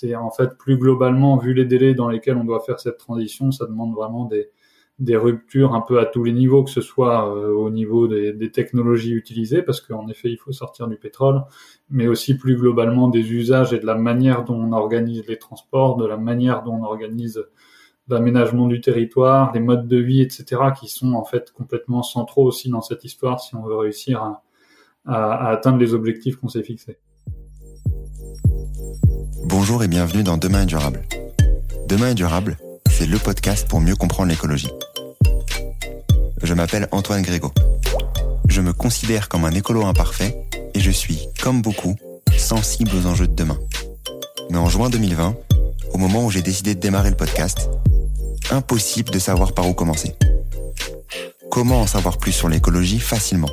[0.00, 3.52] c'est en fait plus globalement, vu les délais dans lesquels on doit faire cette transition,
[3.52, 4.48] ça demande vraiment des,
[5.16, 9.12] ruptures un peu à tous les niveaux, que ce soit euh, au niveau des, technologies
[9.12, 11.42] utilisées, parce qu'en effet, il faut sortir du pétrole,
[11.90, 15.96] mais aussi plus globalement des usages et de la manière dont on organise les transports,
[15.96, 17.44] de la manière dont on organise
[18.08, 20.44] l'aménagement du territoire, les modes de vie, etc.,
[20.78, 24.40] qui sont en fait complètement centraux aussi dans cette histoire si on veut réussir
[25.06, 26.98] à atteindre les objectifs qu'on s'est fixés.
[29.70, 31.00] Bonjour et bienvenue dans Demain est durable.
[31.86, 32.56] Demain est durable,
[32.90, 34.72] c'est le podcast pour mieux comprendre l'écologie.
[36.42, 37.52] Je m'appelle Antoine Grégo.
[38.48, 40.36] Je me considère comme un écolo imparfait
[40.74, 41.94] et je suis, comme beaucoup,
[42.36, 43.60] sensible aux enjeux de demain.
[44.50, 45.36] Mais en juin 2020,
[45.92, 47.70] au moment où j'ai décidé de démarrer le podcast,
[48.50, 50.16] impossible de savoir par où commencer.
[51.48, 53.50] Comment en savoir plus sur l'écologie facilement?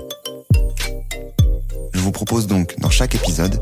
[1.94, 3.62] Je vous propose donc dans chaque épisode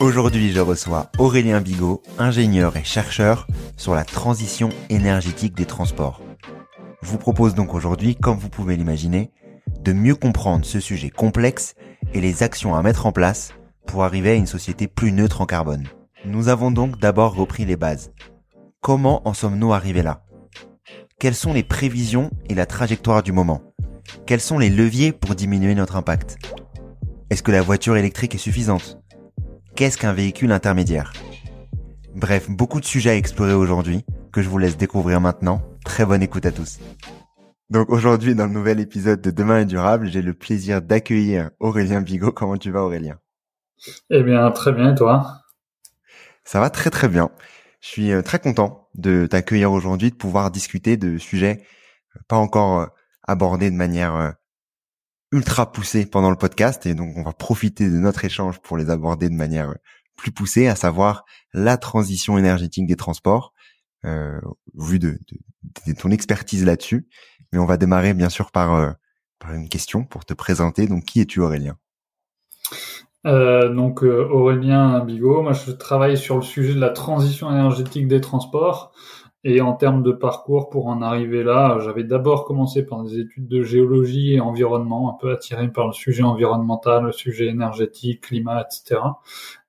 [0.00, 3.46] Aujourd'hui, je reçois Aurélien Bigot, ingénieur et chercheur
[3.76, 6.20] sur la transition énergétique des transports.
[7.02, 9.30] Je vous propose donc aujourd'hui, comme vous pouvez l'imaginer,
[9.80, 11.74] de mieux comprendre ce sujet complexe
[12.12, 13.52] et les actions à mettre en place
[13.86, 15.86] pour arriver à une société plus neutre en carbone.
[16.24, 18.12] Nous avons donc d'abord repris les bases.
[18.80, 20.24] Comment en sommes-nous arrivés là?
[21.18, 23.62] Quelles sont les prévisions et la trajectoire du moment?
[24.26, 26.38] Quels sont les leviers pour diminuer notre impact?
[27.30, 28.98] Est-ce que la voiture électrique est suffisante?
[29.76, 31.12] Qu'est-ce qu'un véhicule intermédiaire?
[32.14, 35.62] Bref, beaucoup de sujets à explorer aujourd'hui que je vous laisse découvrir maintenant.
[35.84, 36.78] Très bonne écoute à tous.
[37.70, 42.02] Donc aujourd'hui, dans le nouvel épisode de Demain est durable, j'ai le plaisir d'accueillir Aurélien
[42.02, 42.30] Bigot.
[42.30, 43.18] Comment tu vas Aurélien?
[44.10, 45.40] Eh bien, très bien, et toi?
[46.44, 47.30] Ça va très très bien.
[47.80, 51.64] Je suis euh, très content de t'accueillir aujourd'hui, de pouvoir discuter de sujets
[52.16, 52.86] euh, pas encore euh,
[53.26, 54.34] abordés de manière
[55.34, 58.88] ultra poussée pendant le podcast et donc on va profiter de notre échange pour les
[58.88, 59.74] aborder de manière
[60.16, 63.52] plus poussée, à savoir la transition énergétique des transports,
[64.04, 64.40] euh,
[64.78, 65.18] vu de,
[65.98, 67.08] ton expertise là-dessus.
[67.52, 68.92] Mais on va démarrer bien sûr par, euh,
[69.52, 70.86] une question pour te présenter.
[70.86, 71.76] Donc qui es-tu Aurélien?
[73.26, 78.06] Euh, donc euh, Aurélien Bigot, moi je travaille sur le sujet de la transition énergétique
[78.06, 78.92] des transports.
[79.46, 83.46] Et en termes de parcours, pour en arriver là, j'avais d'abord commencé par des études
[83.46, 88.62] de géologie et environnement, un peu attiré par le sujet environnemental, le sujet énergétique, climat,
[88.62, 89.02] etc.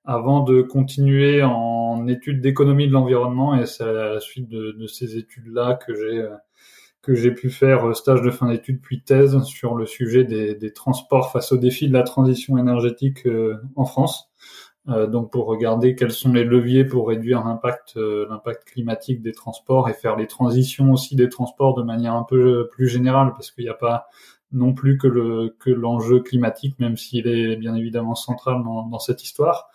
[0.06, 5.18] Avant de continuer en études d'économie de l'environnement, et c'est à la suite de, ces
[5.18, 6.26] études-là que j'ai
[7.02, 10.72] que j'ai pu faire stage de fin d'études puis thèse sur le sujet des, des,
[10.72, 14.28] transports face aux défis de la transition énergétique euh, en France.
[14.88, 19.32] Euh, donc pour regarder quels sont les leviers pour réduire l'impact euh, l'impact climatique des
[19.32, 23.50] transports et faire les transitions aussi des transports de manière un peu plus générale parce
[23.50, 24.06] qu'il n'y a pas
[24.52, 29.00] non plus que le que l'enjeu climatique même s'il est bien évidemment central dans, dans
[29.00, 29.70] cette histoire.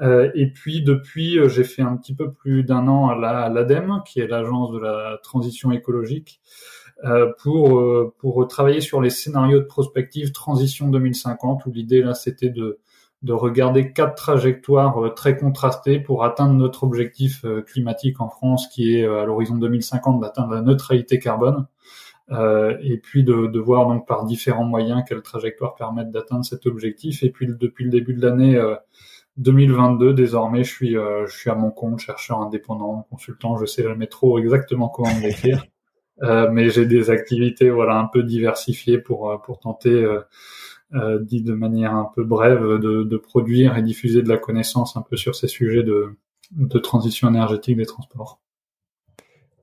[0.00, 4.18] Euh, et puis depuis, j'ai fait un petit peu plus d'un an à l'ADEME, qui
[4.20, 6.40] est l'agence de la transition écologique,
[7.38, 12.80] pour pour travailler sur les scénarios de prospective transition 2050, où l'idée là c'était de
[13.24, 18.68] de regarder quatre trajectoires euh, très contrastées pour atteindre notre objectif euh, climatique en France,
[18.68, 21.66] qui est euh, à l'horizon 2050 d'atteindre la neutralité carbone.
[22.30, 26.66] Euh, et puis de, de, voir donc par différents moyens quelles trajectoires permettent d'atteindre cet
[26.66, 27.22] objectif.
[27.22, 28.58] Et puis depuis le début de l'année
[29.36, 33.58] 2022, désormais, je suis je suis à mon compte, chercheur indépendant, consultant.
[33.58, 35.66] Je sais jamais trop exactement comment me décrire,
[36.50, 40.20] mais j'ai des activités voilà un peu diversifiées pour pour tenter euh,
[41.22, 45.02] dit de manière un peu brève, de, de, produire et diffuser de la connaissance un
[45.02, 46.16] peu sur ces sujets de,
[46.52, 48.40] de transition énergétique des transports.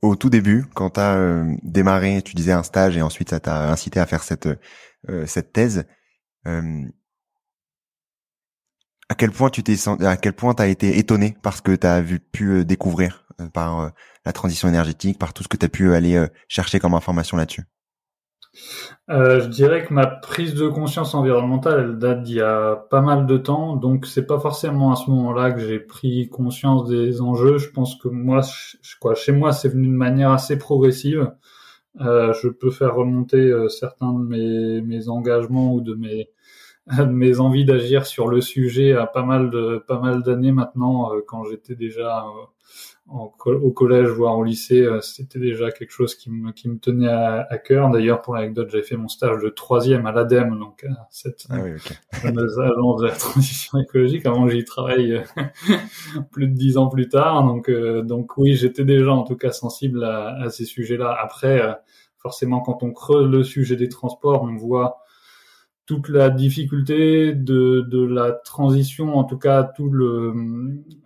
[0.02, 3.40] Au tout début, quand tu as euh, démarré, tu disais un stage et ensuite ça
[3.40, 4.50] t'a incité à faire cette
[5.10, 5.86] euh, cette thèse.
[6.48, 6.84] Euh,
[9.10, 12.20] à quel point tu t'es à quel point t'as été étonné parce que t'as vu
[12.20, 13.92] pu découvrir par
[14.26, 17.64] la transition énergétique, par tout ce que tu as pu aller chercher comme information là-dessus?
[19.10, 23.02] Euh, je dirais que ma prise de conscience environnementale, elle date d'il y a pas
[23.02, 27.22] mal de temps, donc c'est pas forcément à ce moment-là que j'ai pris conscience des
[27.22, 27.58] enjeux.
[27.58, 31.32] Je pense que moi, je, quoi, chez moi, c'est venu de manière assez progressive.
[32.00, 36.30] Euh, je peux faire remonter euh, certains de mes, engagements ou de mes
[36.98, 41.14] de mes envies d'agir sur le sujet à pas mal de pas mal d'années maintenant,
[41.14, 42.26] euh, quand j'étais déjà
[43.08, 47.10] au collège voire au lycée, euh, c'était déjà quelque chose qui me, qui me tenait
[47.10, 47.90] à, à cœur.
[47.90, 51.58] D'ailleurs, pour l'anecdote, j'ai fait mon stage de troisième à l'ADEME, donc à cette ah
[51.62, 51.96] oui, okay.
[52.24, 55.24] agence de la transition écologique, avant que j'y travaille euh,
[56.32, 57.44] plus de dix ans plus tard.
[57.44, 61.16] Donc, euh, donc oui, j'étais déjà en tout cas sensible à, à ces sujets-là.
[61.22, 61.62] Après,
[62.18, 65.02] forcément, quand on creuse le sujet des transports, on voit
[65.92, 70.34] toute la difficulté de, la transition, en tout cas tout le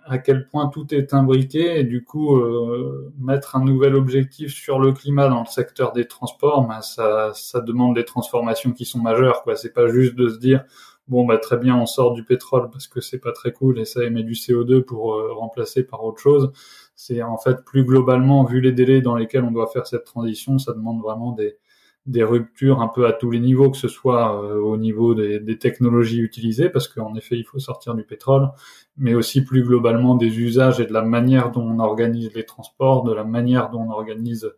[0.06, 4.78] à quel point tout est imbriqué et du coup euh, mettre un nouvel objectif sur
[4.78, 7.34] le climat dans le secteur des transports, ben, ça,
[7.66, 9.44] demande des transformations qui sont majeures.
[9.56, 10.64] C'est pas juste de se dire
[11.08, 13.86] bon bah très bien on sort du pétrole parce que c'est pas très cool et
[13.86, 16.52] ça émet du CO2 pour euh, remplacer par autre chose.
[16.96, 20.60] C'est en fait plus globalement vu les délais dans lesquels on doit faire cette transition,
[20.60, 21.58] ça demande vraiment des
[22.06, 25.40] des ruptures un peu à tous les niveaux, que ce soit euh, au niveau des,
[25.40, 28.50] des, technologies utilisées, parce qu'en effet, il faut sortir du pétrole,
[28.98, 33.04] mais aussi plus globalement des usages et de la manière dont on organise les transports,
[33.04, 34.52] de la manière dont on organise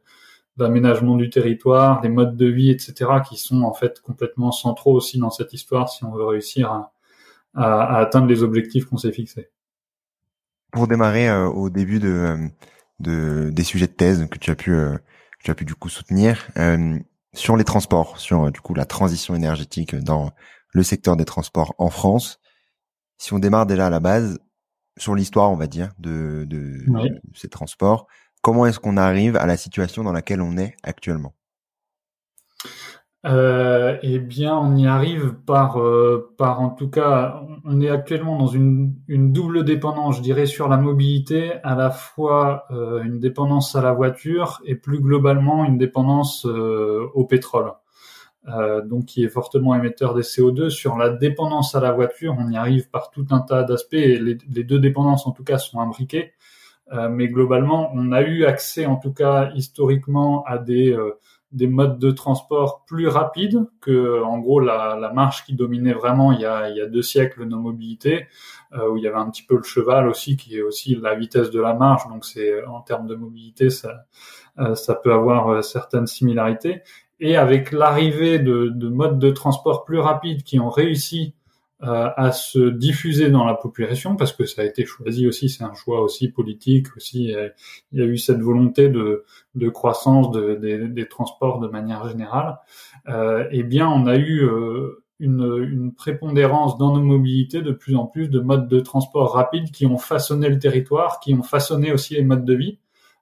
[0.58, 5.18] l'aménagement du territoire, les modes de vie, etc., qui sont en fait complètement centraux aussi
[5.18, 6.94] dans cette histoire si on veut réussir à,
[7.54, 9.50] à, atteindre les objectifs qu'on s'est fixés.
[10.72, 12.38] Pour démarrer euh, au début de, euh,
[13.00, 15.88] de, des sujets de thèse que tu as pu, que tu as pu du coup
[15.88, 16.50] soutenir,
[17.34, 20.32] sur les transports, sur euh, du coup la transition énergétique dans
[20.74, 22.40] le secteur des transports en France.
[23.18, 24.40] Si on démarre déjà à la base
[24.98, 26.86] sur l'histoire, on va dire, de, de,
[27.36, 28.08] ces transports,
[28.42, 31.34] comment est-ce qu'on arrive à la situation dans laquelle on est actuellement?
[33.28, 38.38] Euh, eh bien, on y arrive par, euh, par en tout cas, on est actuellement
[38.38, 43.20] dans une, une double dépendance, je dirais, sur la mobilité, à la fois euh, une
[43.20, 47.74] dépendance à la voiture et plus globalement une dépendance euh, au pétrole,
[48.86, 50.70] donc qui est fortement émetteur des CO2.
[50.70, 53.92] Sur la dépendance à la voiture, on y arrive par tout un tas d'aspects.
[53.96, 56.32] Les, les, deux dépendances, en tout cas, sont imbriquées,
[57.10, 60.96] mais globalement, on a eu accès, en tout cas historiquement, à des
[61.52, 66.34] des modes de transport plus rapides que, en gros, la, la marche qui dominait vraiment
[66.34, 68.28] il y a, il y a deux siècles nos mobilités,
[68.74, 71.16] euh, où il y avait un petit peu le cheval aussi, qui est aussi la
[71.16, 72.08] vitesse de la marche.
[72.10, 74.06] Donc, c'est en termes de mobilité, ça,
[74.60, 76.82] euh, ça peut avoir euh, certaines similarités.
[77.20, 81.34] Et avec l'arrivée de, de modes de transport plus rapides qui ont réussi
[81.80, 85.76] à se diffuser dans la population parce que ça a été choisi aussi, c'est un
[85.76, 87.36] choix aussi politique aussi.
[87.92, 90.56] Il y a eu cette volonté de, de croissance de,
[90.88, 92.58] des transports de manière générale.
[93.10, 97.96] Euh, eh bien, on a eu euh, une, une, prépondérance dans nos mobilités de plus
[97.96, 101.92] en plus de modes de transport rapides qui ont façonné le territoire, qui ont façonné
[101.92, 102.80] aussi les modes de vie.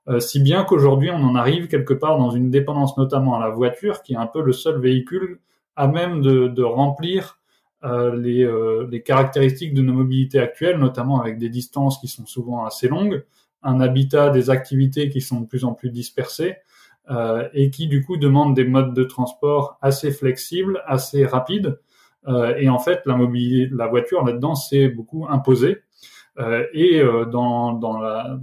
[0.07, 3.49] Euh, si bien qu'aujourd'hui on en arrive quelque part dans une dépendance notamment à la
[3.49, 5.39] voiture, qui est un peu le seul véhicule
[5.75, 7.44] à même de, de remplir euh,
[7.83, 12.65] les, euh, les, caractéristiques de nos mobilités actuelles, notamment avec des distances qui sont souvent
[12.65, 13.23] assez longues,
[13.63, 16.55] un habitat, des activités qui sont de plus en plus dispersées
[17.11, 21.79] euh, et qui du coup demandent des modes de transport assez flexibles, assez rapides.
[22.27, 25.83] Euh, et en fait, la mobilité, la voiture là-dedans, c'est beaucoup imposé.
[26.37, 28.39] Euh, et dans, dans, la,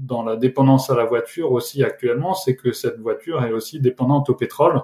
[0.00, 4.30] dans la dépendance à la voiture aussi actuellement, c'est que cette voiture est aussi dépendante
[4.30, 4.82] au pétrole.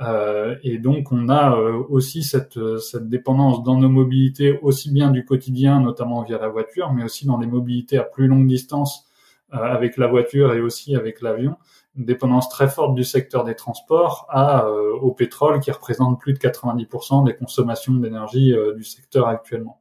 [0.00, 5.10] Euh, et donc on a euh, aussi cette, cette dépendance dans nos mobilités, aussi bien
[5.10, 9.06] du quotidien, notamment via la voiture, mais aussi dans les mobilités à plus longue distance
[9.54, 11.56] euh, avec la voiture et aussi avec l'avion,
[11.96, 16.38] une dépendance très forte du secteur des transports à, au pétrole qui représente plus de
[16.38, 19.80] 90% des consommations d'énergie du secteur actuellement.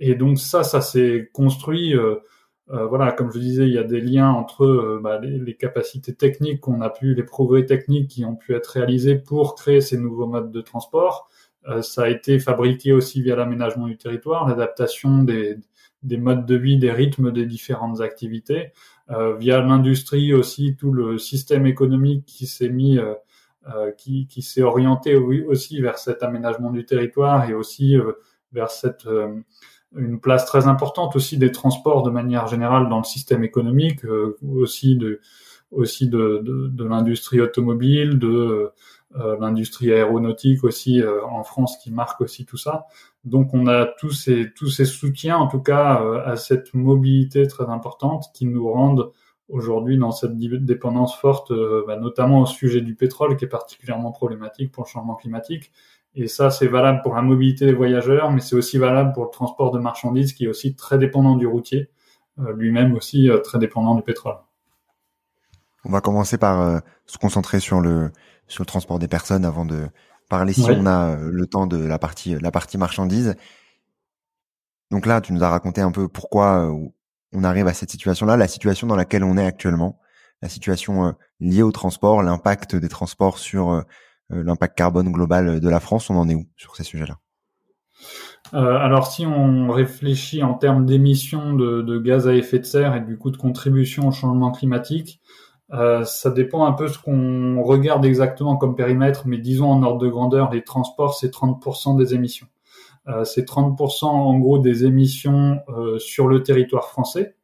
[0.00, 1.94] et donc ça, ça s'est construit
[2.70, 5.56] euh, voilà, comme je disais, il y a des liens entre euh, bah, les, les,
[5.56, 9.80] capacités techniques qu'on a pu, les progrès techniques qui ont pu être réalisés pour créer
[9.80, 11.30] ces nouveaux modes de transport.
[11.66, 15.56] Euh, ça a été fabriqué aussi via l'aménagement du territoire, l'adaptation des,
[16.02, 18.72] des, modes de vie, des rythmes des différentes activités,
[19.38, 22.98] via l'industrie aussi, tout le système économique qui s'est mis,
[23.96, 27.96] qui, qui s'est orienté aussi vers cet aménagement du territoire et aussi
[28.52, 29.08] vers cette
[29.96, 34.36] une place très importante aussi des transports de manière générale dans le système économique, euh,
[34.46, 35.20] aussi de
[35.70, 38.72] aussi de, de, de l'industrie automobile, de
[39.40, 42.86] l'industrie aéronautique aussi en France qui marque aussi tout ça.
[43.24, 47.66] Donc on a tous ces tous ces soutiens en tout cas à cette mobilité très
[47.66, 49.12] importante qui nous rendent
[49.48, 51.52] aujourd'hui dans cette dépendance forte,
[51.86, 55.72] bah, notamment au sujet du pétrole qui est particulièrement problématique pour le changement climatique.
[56.20, 59.30] Et ça, c'est valable pour la mobilité des voyageurs, mais c'est aussi valable pour le
[59.30, 61.90] transport de marchandises qui est aussi très dépendant du routier,
[62.40, 64.34] euh, lui-même aussi euh, très dépendant du pétrole.
[65.84, 68.10] On va commencer par euh, se concentrer sur le
[68.48, 69.86] sur le transport des personnes avant de
[70.28, 73.36] parler si on a le temps de la partie la partie marchandise.
[74.90, 76.74] Donc là, tu nous as raconté un peu pourquoi
[77.32, 80.00] on arrive à cette situation-là, la situation dans laquelle on est actuellement,
[80.42, 83.84] la situation liée au transport, l'impact des transports sur
[84.30, 87.18] l'impact carbone global de la France, on en est où sur ces sujets-là?
[88.54, 93.00] Euh, alors si on réfléchit en termes d'émissions de, gaz à effet de serre et
[93.00, 95.20] du coup de contribution au changement climatique,
[95.72, 99.98] euh, ça dépend un peu ce qu'on regarde exactement comme périmètre, mais disons en ordre
[99.98, 102.46] de grandeur, les transports, c'est 30% des émissions.
[103.24, 105.60] c'est 30% en gros des émissions
[105.98, 107.37] sur le territoire français.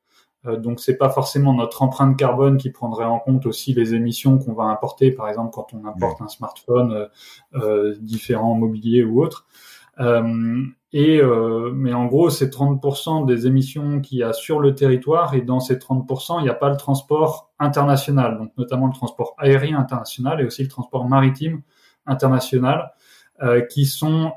[0.46, 4.38] Euh, donc c'est pas forcément notre empreinte carbone qui prendrait en compte aussi les émissions
[4.38, 7.06] qu'on va importer, par exemple quand on importe un smartphone, euh,
[7.54, 9.46] euh différents mobiliers ou autres.
[10.00, 11.20] Euh, et
[11.74, 15.58] mais en gros, c'est 30% des émissions qu'il y a sur le territoire, et dans
[15.58, 20.40] ces 30%, il n'y a pas le transport international, donc notamment le transport aérien international
[20.40, 21.62] et aussi le transport maritime
[22.06, 22.92] international.
[23.68, 24.32] Qui sont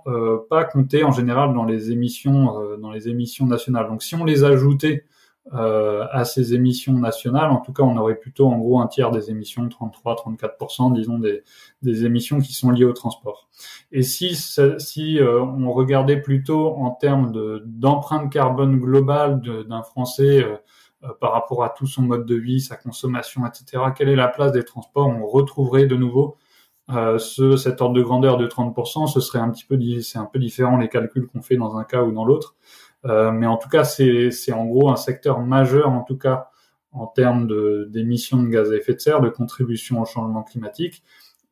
[0.49, 3.87] pas comptés en général dans les émissions dans les émissions nationales.
[3.87, 5.05] Donc si on les ajoutait
[5.51, 7.51] à ces émissions nationales.
[7.51, 11.43] En tout cas, on aurait plutôt en gros un tiers des émissions, 33-34%, disons, des,
[11.81, 13.47] des, émissions qui sont liées au transport.
[13.91, 17.31] Et si, si euh, on regardait plutôt en termes
[17.65, 20.57] d'empreinte carbone globale d'un Français euh,
[21.21, 24.51] par rapport à tout son mode de vie, sa consommation, etc., quelle est la place
[24.51, 25.07] des transports?
[25.07, 26.37] On retrouverait de nouveau
[26.89, 29.07] ce, cet ordre de grandeur de 30%.
[29.07, 31.83] Ce serait un petit peu, c'est un peu différent les calculs qu'on fait dans un
[31.83, 32.55] cas ou dans l'autre.
[33.07, 36.49] Euh, mais en tout cas, c'est en gros un secteur majeur, en tout cas
[36.91, 37.47] en termes
[37.89, 41.03] d'émissions de, gaz à effet de serre, de contribution au changement climatique.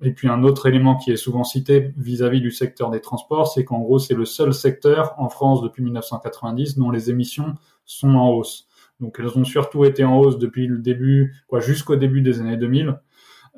[0.02, 3.64] Et puis un autre élément qui est souvent cité vis-à-vis du secteur des transports, c'est
[3.64, 8.30] qu'en gros, c'est le seul secteur en France depuis 1990 dont les émissions sont en
[8.30, 8.68] hausse.
[9.00, 12.58] Donc elles ont surtout été en hausse depuis le début, quoi, jusqu'au début des années
[12.58, 13.00] 2000.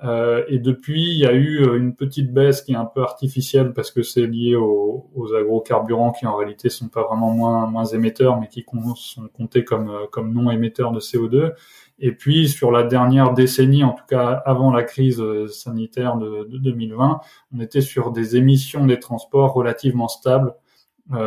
[0.04, 3.02] Euh, et depuis, il y a eu euh, une petite baisse qui est un peu
[3.02, 8.40] artificielle parce que c'est lié aux, agrocarburants qui en réalité sont pas vraiment moins, émetteurs,
[8.40, 8.64] mais qui
[8.96, 11.54] sont comptés comme, euh, non émetteurs de CO2.
[12.00, 16.58] Et puis sur la dernière décennie, en tout cas avant la crise sanitaire de, de
[16.60, 17.20] 2020,
[17.56, 20.54] on était sur des émissions des transports relativement stables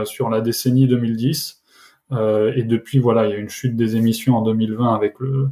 [0.04, 1.59] sur la décennie 2010.
[2.12, 5.50] Euh, et depuis, voilà, il y a une chute des émissions en 2020 avec le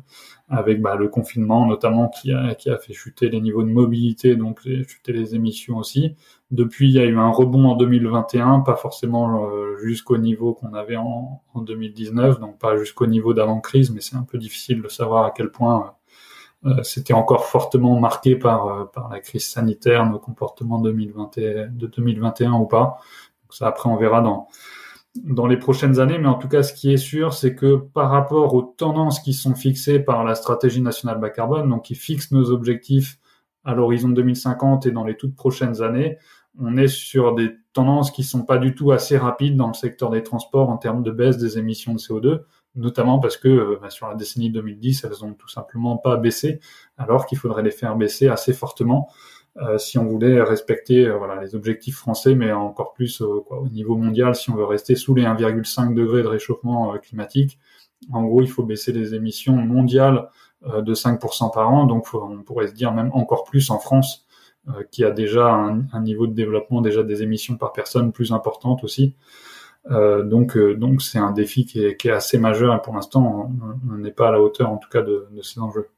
[0.50, 4.34] avec bah, le confinement notamment qui a, qui a fait chuter les niveaux de mobilité,
[4.34, 6.16] donc chuter les émissions aussi.
[6.50, 10.72] Depuis, il y a eu un rebond en 2021, pas forcément euh, jusqu'au niveau qu'on
[10.72, 14.88] avait en, en, 2019, donc pas jusqu'au niveau d'avant-crise, mais c'est un peu difficile de
[14.88, 15.92] savoir à quel point
[16.64, 21.38] euh, euh c'était encore fortement marqué par, par la crise sanitaire, nos comportements 2020
[21.70, 22.98] de 2021 ou pas.
[23.50, 24.48] Ça, après, on verra dans
[25.16, 28.10] dans les prochaines années, mais en tout cas, ce qui est sûr, c'est que par
[28.10, 32.30] rapport aux tendances qui sont fixées par la stratégie nationale bas carbone, donc qui fixe
[32.30, 33.18] nos objectifs
[33.64, 36.18] à l'horizon 2050 et dans les toutes prochaines années,
[36.60, 40.10] on est sur des tendances qui sont pas du tout assez rapides dans le secteur
[40.10, 42.40] des transports en termes de baisse des émissions de CO2,
[42.74, 46.60] notamment parce que euh, bah, sur la décennie 2010, elles ont tout simplement pas baissé,
[46.96, 49.08] alors qu'il faudrait les faire baisser assez fortement.
[49.60, 53.58] Euh, si on voulait respecter euh, voilà, les objectifs français, mais encore plus euh, quoi,
[53.60, 57.58] au niveau mondial, si on veut rester sous les 1,5 degrés de réchauffement climatique,
[58.12, 60.28] en gros, il faut baisser les émissions mondiales
[60.64, 61.84] de 5% par an.
[61.86, 64.24] Donc, on pourrait se dire même encore plus en France,
[64.92, 68.84] qui a déjà un, un, niveau de développement, déjà des émissions par personne plus importantes
[68.84, 69.16] aussi.
[69.90, 73.50] Euh, donc, donc c'est un défi qui est, qui est, assez majeur et pour l'instant,
[73.90, 75.88] on n'est pas à la hauteur, en tout cas, de, de ces enjeux.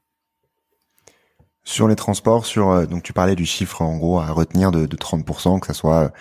[1.63, 4.87] Sur les transports, sur euh, donc tu parlais du chiffre en gros à retenir de,
[4.87, 6.11] de 30%, que ça soit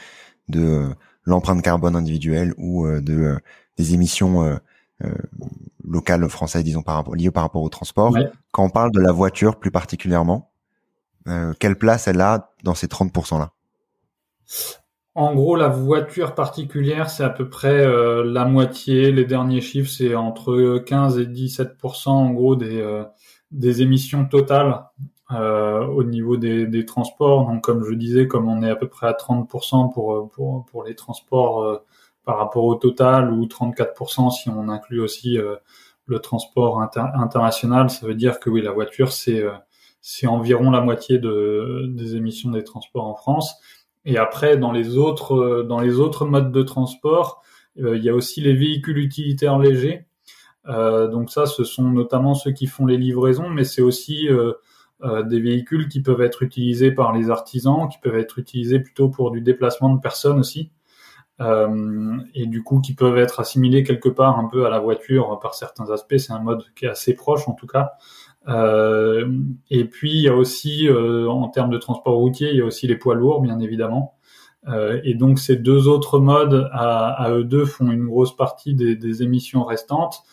[0.49, 0.89] de euh,
[1.25, 3.39] l'empreinte carbone individuelle ou euh, de
[3.79, 4.61] des émissions
[5.83, 8.15] locales françaises, disons par rapport liées par rapport au transport.
[8.53, 10.51] Quand on parle de la voiture plus particulièrement,
[11.59, 13.53] quelle place elle a dans ces 30% là
[15.17, 17.85] en gros, la voiture particulière, c'est à peu près
[18.25, 19.11] la moitié.
[19.11, 23.05] Les derniers chiffres, c'est entre 15 et 17% en gros des
[23.51, 24.85] des émissions totales
[25.33, 27.47] euh, au niveau des, des, transports.
[27.47, 30.83] Donc, comme je disais, comme on est à peu près à 30% pour, pour, pour
[30.83, 31.77] les transports euh,
[32.25, 35.55] par rapport au total, ou 34% si on inclut aussi euh,
[36.07, 39.45] le transport international, ça veut dire que oui, la voiture, c'est
[40.01, 43.55] c'est environ la moitié de, des émissions des transports en France.
[44.05, 47.43] Et après, dans les autres, dans les autres modes de transport,
[47.77, 50.07] il y a aussi les véhicules utilitaires légers.
[50.67, 54.29] donc ça, ce sont notamment ceux qui font les livraisons, mais c'est aussi
[55.03, 59.09] euh, des véhicules qui peuvent être utilisés par les artisans, qui peuvent être utilisés plutôt
[59.09, 60.73] pour du déplacement de personnes aussi,
[61.41, 65.39] euh, et du coup qui peuvent être assimilés quelque part un peu à la voiture
[65.41, 66.19] par certains aspects.
[66.19, 67.93] C'est un mode qui est assez proche en tout cas.
[68.49, 69.27] Euh,
[69.71, 72.87] et puis il y a aussi en termes de transport routier, il y a aussi
[72.87, 74.17] les poids lourds bien évidemment.
[75.03, 78.97] Et donc ces deux autres modes à, à, eux deux font une grosse partie des,
[78.97, 80.25] des émissions restantes,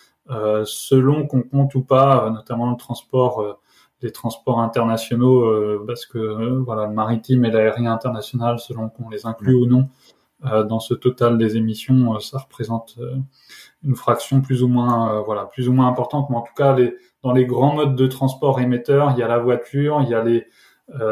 [0.65, 3.61] selon qu'on compte ou pas, notamment le transport
[4.01, 9.09] les transports internationaux, euh, parce que euh, voilà, le maritime et l'aérien international, selon qu'on
[9.09, 9.89] les inclut ou non
[10.45, 12.99] euh, dans ce total des émissions, ça représente
[13.83, 16.29] une fraction plus ou moins, voilà, plus ou moins importante.
[16.29, 19.27] Mais en tout cas, les, dans les grands modes de transport émetteurs, il y a
[19.27, 20.47] la voiture, il y a les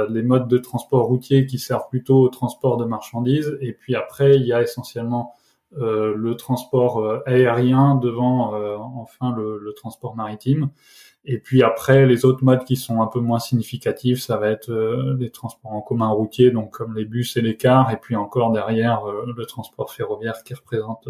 [0.07, 4.37] les modes de transport routier qui servent plutôt au transport de marchandises, et puis après,
[4.37, 5.33] il y a essentiellement
[5.75, 8.53] le transport aérien devant
[8.95, 10.69] enfin le, le, transport maritime.
[11.27, 14.69] Et puis après, les autres modes qui sont un peu moins significatifs, ça va être
[14.69, 18.15] euh, les transports en commun routier, donc comme les bus et les cars, et puis
[18.15, 21.07] encore derrière euh, le transport ferroviaire qui représente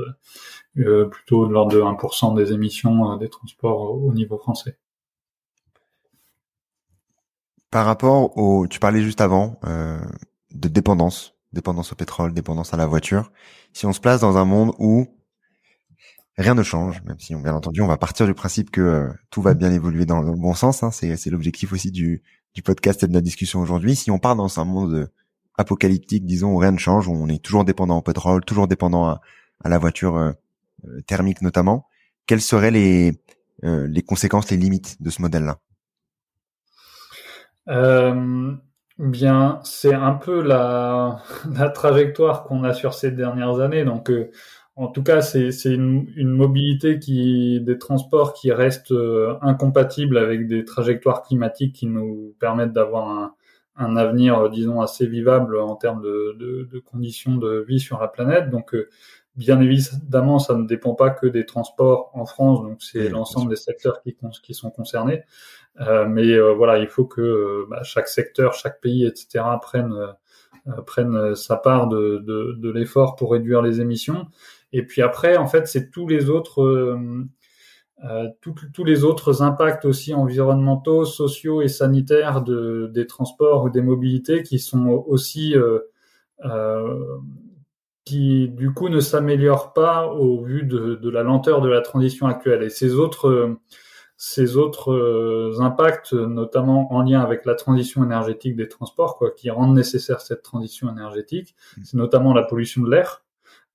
[0.78, 4.78] euh, plutôt de l'ordre de 1% des émissions des transports au niveau français.
[7.70, 12.86] Par rapport au, tu parlais juste avant de dépendance, dépendance au pétrole, dépendance à la
[12.86, 13.34] voiture.
[13.74, 15.08] Si on se place dans un monde où
[16.38, 19.42] rien ne change, même si, bien entendu, on va partir du principe que euh, tout
[19.42, 20.84] va bien évoluer dans, le bon sens.
[20.84, 22.22] Hein, c'est l'objectif aussi du,
[22.54, 23.96] du podcast et de la discussion aujourd'hui.
[23.96, 25.08] Si on part dans un monde euh,
[25.58, 29.08] apocalyptique, disons, où rien ne change, où on est toujours dépendant au pétrole, toujours dépendant
[29.08, 29.22] à,
[29.64, 30.34] la voiture euh,
[31.08, 31.88] thermique notamment,
[32.28, 33.14] quelles seraient les,
[33.64, 35.60] les conséquences, les limites de ce modèle-là?
[38.98, 41.22] Bien, c'est un peu la,
[41.54, 43.86] la trajectoire qu'on a sur ces dernières années.
[43.86, 44.12] Donc,
[44.78, 50.48] en tout cas, c'est une, une, mobilité qui, des transports qui restent euh, incompatibles avec
[50.48, 53.36] des trajectoires climatiques qui nous permettent d'avoir un,
[53.78, 58.02] un, avenir, euh, disons, assez vivable en termes de, de, de, conditions de vie sur
[58.02, 58.50] la planète.
[58.50, 58.90] Donc, euh,
[59.38, 63.56] bien évidemment, ça ne dépend pas que des transports en France, donc c'est l'ensemble des
[63.56, 65.24] secteurs qui, qui sont concernés.
[65.80, 69.94] Euh, mais voilà, il faut que bah, chaque secteur, chaque pays, etc., prenne,
[70.86, 74.28] prenne sa part de, de, de l'effort pour réduire les émissions.
[74.72, 77.24] Et puis après, en fait, c'est tous les autres, euh,
[78.04, 83.82] euh tous les autres impacts aussi environnementaux, sociaux et sanitaires de, des transports ou des
[83.82, 87.18] mobilités qui sont aussi euh,
[88.04, 92.28] qui du coup ne s'améliorent pas au vu de, de, la lenteur de la transition
[92.28, 92.64] actuelle.
[92.64, 93.58] Et ces autres
[94.18, 99.76] ces autres impacts, notamment en lien avec la transition énergétique des transports, quoi, qui rendent
[99.76, 101.82] nécessaire cette transition énergétique, mmh.
[101.84, 103.25] c'est notamment la pollution de l'air.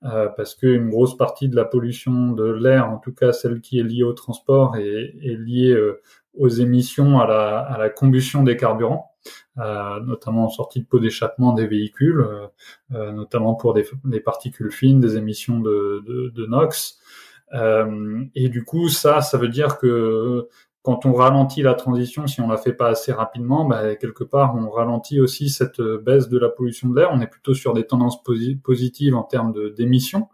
[0.05, 3.79] Euh, parce qu'une grosse partie de la pollution de l'air, en tout cas celle qui
[3.79, 6.01] est liée au transport, est, est liée euh,
[6.39, 9.11] aux émissions à la, à la, combustion des carburants,
[9.59, 12.27] euh, notamment en sortie de pot d'échappement des véhicules,
[12.93, 16.99] euh, notamment pour des, des, particules fines, des émissions de, de, de NOx.
[18.35, 20.49] et du coup, ça, ça veut dire que
[20.83, 24.55] quand on ralentit la transition, si on la fait pas assez rapidement, bah, quelque part,
[24.57, 27.11] on ralentit aussi cette euh, baisse de la pollution de l'air.
[27.13, 30.29] On est plutôt sur des tendances positives en termes d'émissions.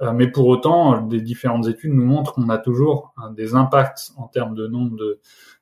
[0.00, 4.12] Euh, mais pour autant, des différentes études nous montrent qu'on a toujours hein, des impacts
[4.16, 5.20] en termes de nombre de,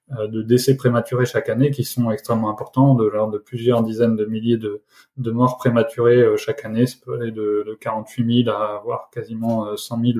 [0.08, 4.24] de décès prématurés chaque année qui sont extrêmement importants, de l'ordre de plusieurs dizaines de
[4.24, 4.82] milliers de,
[5.16, 6.86] de morts prématurées euh, chaque année.
[6.86, 10.12] Ça peut aller de, de 48 000 à avoir quasiment 100 euh,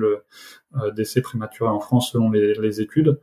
[0.75, 3.19] 000 décès prématurés en France selon les, les études.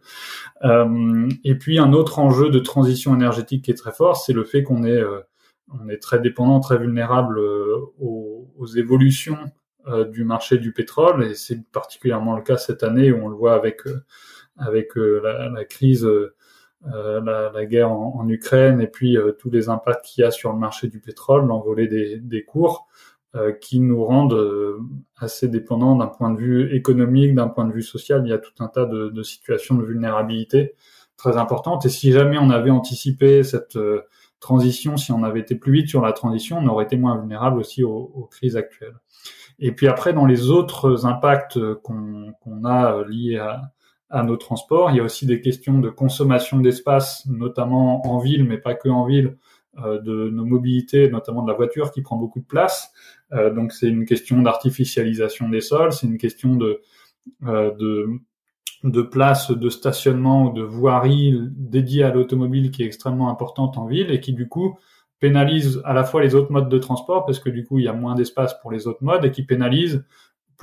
[0.64, 4.62] et puis un autre enjeu de transition énergétique qui est très fort, c'est le fait
[4.62, 5.02] qu'on est,
[5.68, 9.38] on est très dépendant, très vulnérable aux, aux évolutions
[10.10, 13.54] du marché du pétrole, et c'est particulièrement le cas cette année où on le voit
[13.54, 13.82] avec
[14.58, 16.34] avec la, la, crise euh,
[16.84, 20.30] la, la, guerre en, en, Ukraine et puis euh, tous les impacts qu'il y a
[20.30, 22.86] sur le marché du pétrole, l'envolée des, des, cours,
[23.34, 24.78] euh, qui nous rendent
[25.16, 28.22] assez dépendants d'un point de vue économique, d'un point de vue social.
[28.24, 30.74] Il y a tout un tas de, de, situations de vulnérabilité
[31.16, 31.86] très importantes.
[31.86, 33.78] Et si jamais on avait anticipé cette
[34.40, 37.58] transition, si on avait été plus vite sur la transition, on aurait été moins vulnérable
[37.58, 38.96] aussi aux, aux crises actuelles.
[39.58, 43.62] Et puis après, dans les autres impacts qu'on qu'on a liés à,
[44.14, 44.90] à nos transports.
[44.90, 48.88] Il y a aussi des questions de consommation d'espace, notamment en ville, mais pas que
[48.88, 49.36] en ville,
[49.84, 52.92] euh, de nos mobilités, notamment de la voiture qui prend beaucoup de place.
[53.32, 56.80] Euh, donc c'est une question d'artificialisation des sols, c'est une question de,
[57.44, 58.06] euh, de
[58.84, 63.86] de place de stationnement ou de voirie dédiée à l'automobile qui est extrêmement importante en
[63.86, 64.78] ville et qui du coup
[65.20, 67.88] pénalise à la fois les autres modes de transport parce que du coup il y
[67.88, 70.04] a moins d'espace pour les autres modes et qui pénalise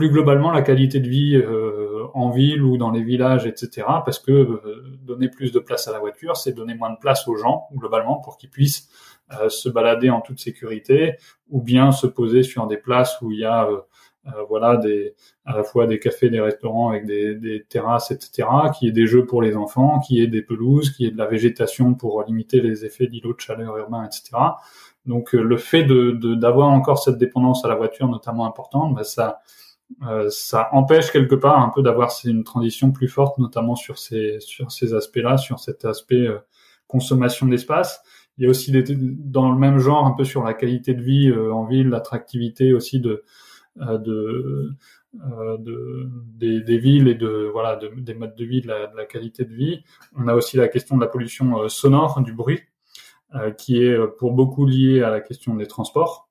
[0.01, 3.85] plus globalement la qualité de vie euh, en ville ou dans les villages, etc.
[4.03, 7.27] Parce que euh, donner plus de place à la voiture, c'est donner moins de place
[7.27, 8.89] aux gens globalement pour qu'ils puissent
[9.39, 11.17] euh, se balader en toute sécurité
[11.51, 13.69] ou bien se poser sur des places où il y a
[14.49, 15.13] voilà des
[15.45, 18.47] à la fois des cafés, des restaurants avec des, des terrasses, etc.
[18.75, 21.27] Qui est des jeux pour les enfants, qui est des pelouses, qui est de la
[21.27, 24.31] végétation pour limiter les effets d'îlots de chaleur urbains, etc.
[25.05, 29.41] Donc le fait de d'avoir encore cette dépendance à la voiture, notamment importante, bah, ça
[30.03, 34.39] euh, ça empêche quelque part un peu d'avoir une transition plus forte, notamment sur ces
[34.39, 36.39] sur ces aspects-là, sur cet aspect euh,
[36.87, 38.01] consommation d'espace.
[38.37, 41.01] Il y a aussi des, dans le même genre un peu sur la qualité de
[41.01, 43.23] vie euh, en ville, l'attractivité aussi de
[43.75, 44.71] de,
[45.13, 48.97] de des, des, villes et de voilà de, des modes de vie, de la, de
[48.97, 49.83] la, qualité de vie.
[50.17, 52.59] On a aussi la question de la pollution sonore, du bruit,
[53.57, 56.30] qui est pour beaucoup lié à la question des transports.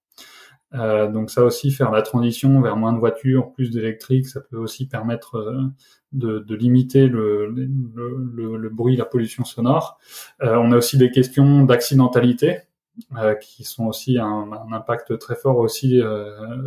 [0.75, 4.57] Euh, donc ça aussi, faire la transition vers moins de voitures, plus d'électrique, ça peut
[4.57, 5.63] aussi permettre euh,
[6.13, 9.99] de, de, limiter le, le, le, bruit, la pollution sonore.
[10.43, 12.61] Euh, on a aussi des questions d'accidentalité
[13.17, 16.01] euh, qui sont aussi un, un, impact très fort aussi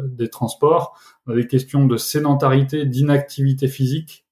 [0.07, 0.99] des transports.
[1.25, 4.25] On a des questions de sédentarité, d'inactivité physique.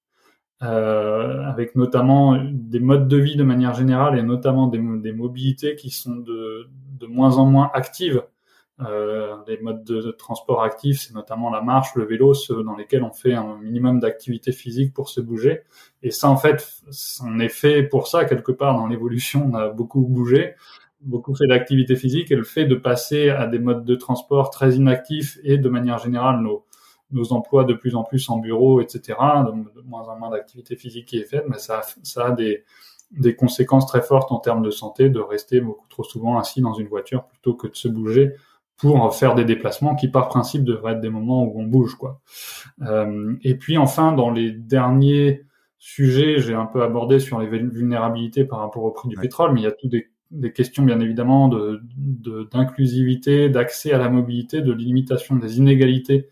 [0.60, 5.90] avec notamment des modes de vie de manière générale et notamment des, des mobilités qui
[5.90, 6.68] sont de,
[7.00, 8.22] de moins en moins actives
[8.82, 13.04] euh, les modes de, transport actifs, c'est notamment la marche, le vélo, ceux dans lesquels
[13.04, 15.62] on fait un minimum d'activité physique pour se bouger.
[16.04, 16.82] Et ça, en fait,
[17.24, 19.50] on est fait pour ça quelque part dans l'évolution.
[19.52, 20.56] On a beaucoup bougé,
[21.02, 24.76] beaucoup fait d'activité physique, et le fait de passer à des modes de transport très
[24.76, 26.66] inactifs et de manière générale nos
[27.14, 31.08] nos emplois de plus en plus en bureau, etc., de, moins en moins d'activité physique
[31.08, 32.64] qui est faite, mais ça, ça a des,
[33.12, 36.74] des conséquences très fortes en termes de santé de rester beaucoup trop souvent assis dans
[36.74, 38.36] une voiture plutôt que de se bouger
[38.82, 42.20] pour faire des déplacements qui par principe devraient être des moments où on bouge quoi.
[42.82, 45.44] Euh, et puis enfin dans les derniers
[45.78, 49.62] sujets, j'ai un peu abordé sur les vulnérabilités par rapport au prix du pétrole, mais
[49.62, 51.82] il y a tout des, des questions bien évidemment de
[52.52, 56.28] d'inclusivité, d'accès à la mobilité, de limitation des inégalités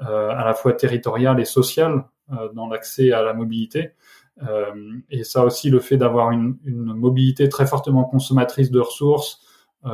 [0.00, 3.90] euh, à la fois territoriales et sociales euh, dans l'accès à la mobilité.
[5.10, 9.40] Et ça aussi le fait d'avoir une, une mobilité très fortement consommatrice de ressources,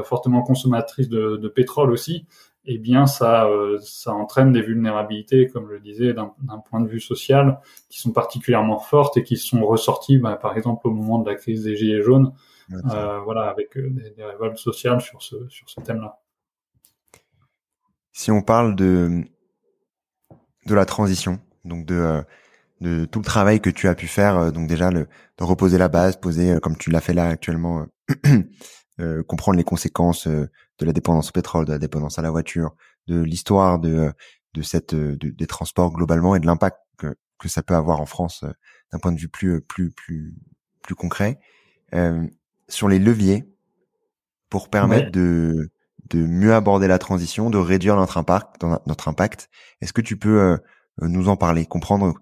[0.02, 2.26] fortement consommatrice de, de, pétrole aussi,
[2.66, 6.88] eh bien ça, euh, ça entraîne des vulnérabilités, comme je le disais, d'un point de
[6.88, 11.18] vue social, qui sont particulièrement fortes et qui sont ressorties, bah, par exemple, au moment
[11.18, 12.33] de la crise des gilets jaunes,
[12.72, 16.18] euh, voilà, avec euh, des, des, révoltes sociales sur ce sur ce thème-là.
[18.12, 19.24] Si on parle de
[20.66, 22.22] de la transition, donc de
[22.80, 25.07] de tout le travail que tu as pu faire, donc déjà le,
[25.38, 27.87] de reposer la base, poser comme tu l'as fait là actuellement
[29.00, 32.30] Euh, comprendre les conséquences euh, de la dépendance au pétrole, de la dépendance à la
[32.30, 32.76] voiture,
[33.09, 34.12] de l'histoire de
[34.54, 38.07] de cette euh, des transports globalement et de l'impact que, que ça peut avoir en
[38.07, 38.44] France
[38.92, 40.37] d'un point de vue plus plus plus
[40.83, 41.40] plus concret
[42.68, 43.48] sur les leviers
[44.48, 45.72] pour permettre de
[46.11, 49.48] de mieux aborder la transition, de réduire notre impact, notre impact.
[49.80, 50.59] Est-ce que tu peux
[51.00, 52.14] nous en parler, comprendre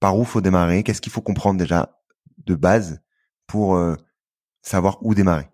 [0.00, 2.00] par où faut démarrer, qu'est-ce qu'il faut comprendre déjà
[2.38, 3.02] de base
[3.46, 3.78] pour
[4.62, 5.48] savoir où démarrer?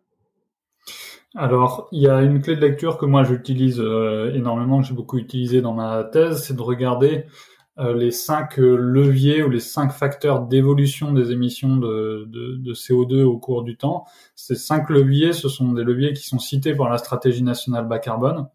[1.37, 4.95] Alors, il y a une clé de lecture que moi j'utilise euh, énormément, que j'ai
[4.95, 7.27] beaucoup utilisé dans ma thèse, c'est de regarder
[7.79, 12.75] euh, les cinq euh, leviers ou les cinq facteurs d'évolution des émissions de, de, de,
[12.75, 14.07] CO2 au cours du temps.
[14.35, 18.01] Ces cinq leviers, ce sont des leviers qui sont cités par la stratégie nationale bas
[18.01, 18.49] carbone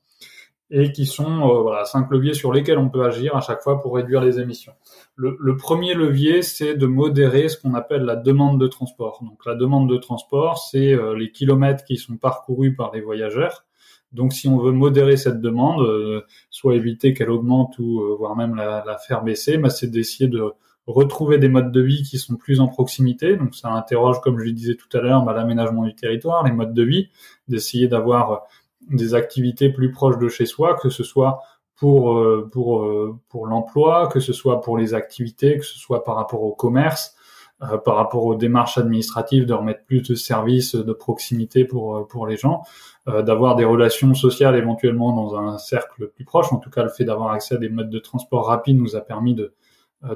[0.71, 3.95] et qui sont euh, cinq leviers sur lesquels on peut agir à chaque fois pour
[3.95, 4.73] réduire les émissions.
[5.15, 9.19] Le, premier levier, c'est de modérer ce qu'on appelle la demande de transport.
[9.23, 13.63] Donc la demande de transport, c'est euh, les kilomètres qui sont parcourus par les voyageurs.
[14.12, 18.56] Donc si on veut modérer cette demande, euh, soit éviter qu'elle augmente ou voire même
[18.56, 20.51] la, la faire baisser, bah, c'est d'essayer de
[20.88, 23.36] retrouver des modes de vie qui sont plus en proximité.
[23.36, 26.51] Donc ça interroge, comme je le disais tout à l'heure, bah, l'aménagement du territoire, les
[26.51, 27.10] modes de vie,
[27.47, 28.43] d'essayer d'avoir
[28.89, 31.41] des activités plus proches de chez soi, que ce soit
[31.76, 36.04] pour euh, pour euh, pour l'emploi, que ce soit pour les activités, que ce soit
[36.04, 37.15] par rapport au commerce,
[37.63, 42.28] euh, par rapport aux démarches administratives, de remettre plus de services de proximité pour pour
[42.28, 42.63] les gens,
[43.08, 46.52] d'avoir des relations sociales éventuellement dans un cercle plus proche.
[46.52, 49.02] En tout cas, le fait d'avoir accès à des modes de transport rapides nous a
[49.02, 49.54] permis de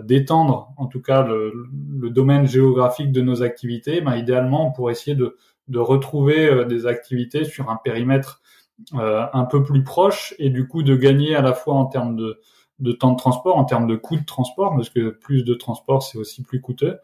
[0.03, 1.51] d'étendre, en tout cas, le,
[1.99, 4.01] le, domaine géographique de nos activités.
[4.01, 5.35] Ben, idéalement, pour essayer de
[5.67, 8.41] de retrouver des activités sur un périmètre
[8.93, 12.39] un peu plus proche et du coup de gagner à la fois en termes de,
[12.79, 16.01] de temps de transport, en termes de coût de transport, parce que plus de transport,
[16.01, 16.97] c'est aussi plus coûteux.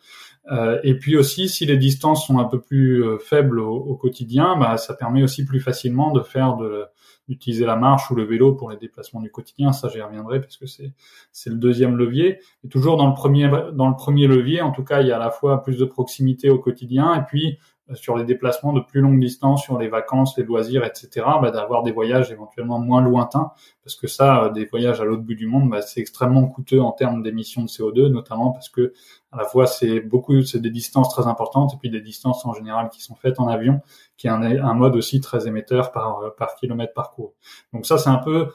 [0.51, 4.57] Euh, et puis aussi, si les distances sont un peu plus euh, faibles au, quotidien,
[4.57, 6.85] bah, ça permet aussi plus facilement de faire de
[7.27, 9.71] d'utiliser la marche ou le vélo pour les déplacements du quotidien.
[9.71, 10.93] Ça, j'y reviendrai parce que c'est
[11.31, 12.39] c'est le deuxième levier.
[12.63, 15.15] Et toujours dans le premier dans le premier levier, en tout cas, il y a
[15.15, 17.57] à la fois plus de proximité au quotidien et puis euh,
[17.93, 21.83] sur les déplacements de plus longue distance, sur les vacances, les loisirs, etc., bah, d'avoir
[21.83, 23.51] des voyages éventuellement moins lointains,
[23.83, 26.81] parce que ça, euh, des voyages à l'autre bout du monde, bah, c'est extrêmement coûteux
[26.81, 28.93] en termes d'émissions de CO2, notamment parce que
[29.31, 32.53] à la fois c'est beaucoup, c'est des distances très importantes, et puis des distances en
[32.53, 33.81] général qui sont faites en avion,
[34.17, 37.33] qui est un, un mode aussi très émetteur par euh, par kilomètre parcours.
[37.71, 38.47] Donc ça, c'est un peu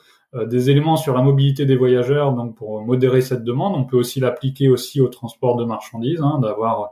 [0.46, 4.20] des éléments sur la mobilité des voyageurs, donc pour modérer cette demande, on peut aussi
[4.20, 6.86] l'appliquer aussi au transport de marchandises, hein, d'avoir euh,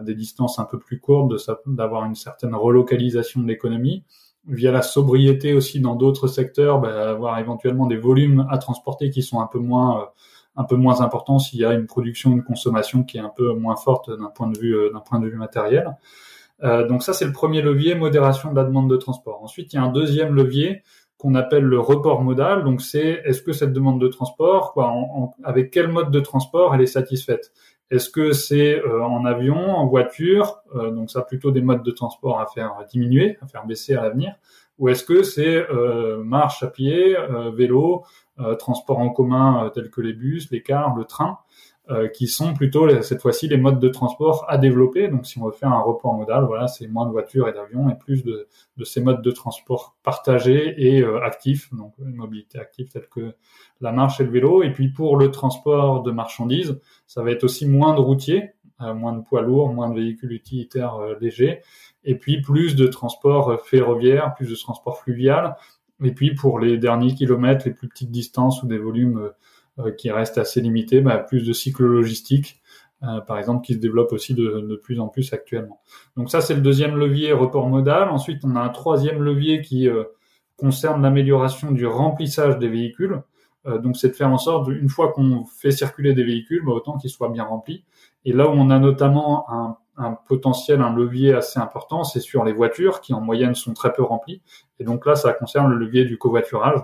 [0.00, 1.32] des distances un peu plus courtes,
[1.66, 4.04] d'avoir une certaine relocalisation de l'économie.
[4.48, 9.22] Via la sobriété aussi dans d'autres secteurs, bah, avoir éventuellement des volumes à transporter qui
[9.22, 10.04] sont un peu moins euh,
[10.56, 13.52] un peu moins importants s'il y a une production, une consommation qui est un peu
[13.54, 15.96] moins forte d'un point de vue euh, d'un point de vue matériel.
[16.62, 19.42] Euh, donc ça c'est le premier levier, modération de la demande de transport.
[19.42, 20.82] Ensuite il y a un deuxième levier
[21.18, 22.64] qu'on appelle le report modal.
[22.64, 24.94] Donc c'est est-ce que cette demande de transport, quoi,
[25.44, 27.52] avec quel mode de transport elle est satisfaite?
[27.90, 31.90] Est-ce que c'est euh, en avion, en voiture, euh, donc ça plutôt des modes de
[31.90, 34.34] transport à faire diminuer, à faire baisser à l'avenir,
[34.78, 37.16] ou est-ce que c'est euh, marche à pied,
[37.54, 38.04] vélo,
[38.58, 41.38] transport en commun tels que les bus, les cars, le train
[41.88, 45.06] euh, qui sont plutôt cette fois-ci les modes de transport à développer.
[45.06, 47.88] Donc si on veut faire un report modal, voilà, c'est moins de voitures et d'avions
[47.88, 52.58] et plus de, de, ces modes de transport partagés et euh, actifs, donc une mobilité
[52.58, 53.34] active telle que
[53.80, 54.64] la marche et le vélo.
[54.64, 58.92] Et puis pour le transport de marchandises, ça va être aussi moins de routiers, euh,
[58.92, 61.60] moins de poids lourds, moins de véhicules utilitaires légers,
[62.02, 65.56] et puis plus de transport ferroviaire, plus de transport fluvial.
[66.04, 69.30] Et puis pour les derniers kilomètres, les plus petites distances ou des volumes euh,
[69.96, 72.60] qui reste assez limité, bah, plus de cycles logistiques,
[73.02, 75.80] euh, par exemple, qui se développent aussi de, plus en plus actuellement.
[76.16, 78.08] Donc ça, c'est le deuxième levier, report modal.
[78.08, 80.04] Ensuite, on a un troisième levier qui euh,
[80.56, 83.22] concerne l'amélioration du remplissage des véhicules.
[83.82, 86.96] donc c'est de faire en sorte, une fois qu'on fait circuler des véhicules, bah, autant
[86.96, 87.84] qu'ils soient bien remplis.
[88.24, 89.46] Et là où on a notamment
[89.98, 93.92] un potentiel, un levier assez important, c'est sur les voitures qui en moyenne sont très
[93.92, 94.40] peu remplies.
[94.78, 96.80] Et donc là, ça concerne le levier du covoiturage.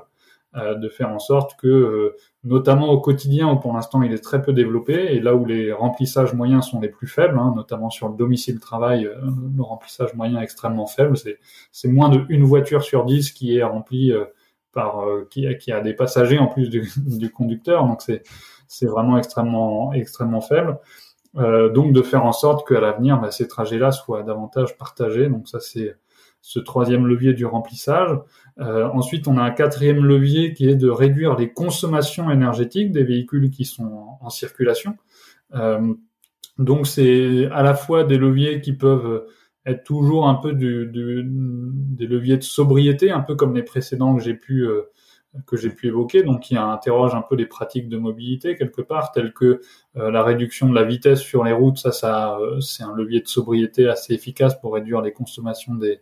[0.54, 4.22] Euh, de faire en sorte que, euh, notamment au quotidien, où pour l'instant il est
[4.22, 7.88] très peu développé, et là où les remplissages moyens sont les plus faibles, hein, notamment
[7.88, 9.14] sur le domicile travail, euh,
[9.56, 13.62] le remplissage moyen est extrêmement faible, c'est moins de une voiture sur dix qui est
[13.62, 14.12] remplie
[14.74, 18.22] par qui, qui, a des passagers en plus du, du conducteur, donc c'est
[18.68, 20.78] c'est vraiment extrêmement extrêmement faible.
[21.34, 25.28] donc de faire en sorte qu'à l'avenir, bah, ces trajets-là soient davantage partagés.
[25.28, 25.96] Donc ça c'est
[26.42, 28.10] ce troisième levier du remplissage.
[28.58, 33.04] Euh, ensuite, on a un quatrième levier qui est de réduire les consommations énergétiques des
[33.04, 34.96] véhicules qui sont en, circulation.
[35.54, 35.94] Euh,
[36.58, 39.24] donc, c'est à la fois des leviers qui peuvent
[39.64, 44.16] être toujours un peu du, du, des leviers de sobriété, un peu comme les précédents
[44.16, 44.82] que j'ai pu euh,
[45.46, 49.12] que j'ai pu évoquer, donc qui interroge un peu les pratiques de mobilité quelque part,
[49.12, 49.62] telles que
[49.96, 53.28] euh, la réduction de la vitesse sur les routes, ça, ça c'est un levier de
[53.28, 56.00] sobriété assez efficace pour réduire les consommations des, euh,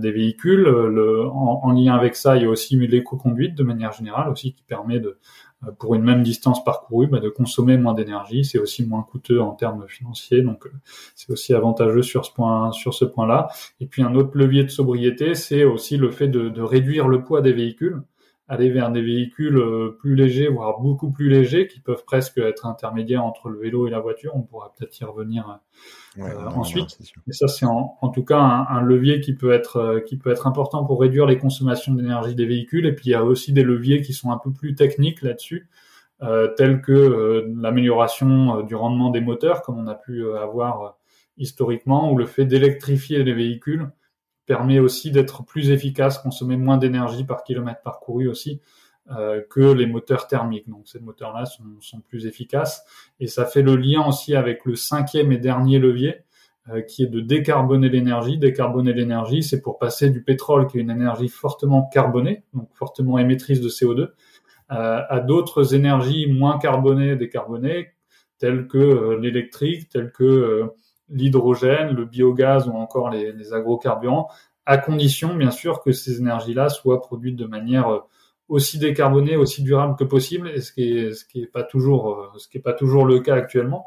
[0.00, 0.62] des véhicules.
[0.62, 4.62] Le, en, lien avec ça, il y a aussi l'éco-conduite de manière générale aussi qui
[4.62, 5.18] permet de,
[5.66, 8.44] euh, pour une même distance parcourue, bah, de consommer moins d'énergie.
[8.44, 10.72] C'est aussi moins coûteux en termes financiers, donc euh,
[11.14, 13.48] c'est aussi avantageux sur ce point sur ce point-là.
[13.80, 17.40] Et puis un autre levier de sobriété, c'est aussi le fait de réduire le poids
[17.40, 18.02] des véhicules
[18.48, 19.62] aller vers des véhicules
[19.98, 23.90] plus légers, voire beaucoup plus légers, qui peuvent presque être intermédiaires entre le vélo et
[23.90, 24.36] la voiture.
[24.36, 25.60] On pourra peut-être y revenir
[26.18, 26.98] euh, ensuite.
[27.26, 30.30] Et ça, c'est en, en, tout cas un, levier qui peut être euh, qui peut
[30.30, 32.86] être important pour réduire les consommations d'énergie des véhicules.
[32.86, 35.68] Et puis il y a aussi des leviers qui sont un peu plus techniques là-dessus,
[36.22, 40.98] euh, tels que euh, l'amélioration du rendement des moteurs, comme on a pu avoir
[41.36, 43.90] historiquement, ou le fait d'électrifier les véhicules
[44.46, 48.60] permet aussi d'être plus efficace, consommer moins d'énergie par kilomètre parcouru aussi.
[49.10, 50.66] Euh, que les moteurs thermiques.
[50.66, 52.86] Donc ces moteurs-là sont, sont, plus efficaces
[53.20, 56.24] et ça fait le lien aussi avec le cinquième et dernier levier
[56.70, 58.38] euh, qui est de décarboner l'énergie.
[58.38, 63.18] Décarboner l'énergie, c'est pour passer du pétrole qui est une énergie fortement carbonée, donc fortement
[63.18, 64.08] émettrice de CO2, euh,
[64.70, 67.90] à d'autres énergies moins carbonées, décarbonées,
[68.38, 70.70] telles que l'électrique, telles que
[71.08, 74.28] l'hydrogène, le biogaz ou encore les, agrocarburants,
[74.66, 78.04] à condition bien sûr que ces énergies-là soient produites de manière
[78.48, 82.10] aussi décarboné, aussi durable que possible, et ce qui est, ce qui est pas toujours,
[82.10, 83.86] euh, ce qui est pas toujours le cas actuellement.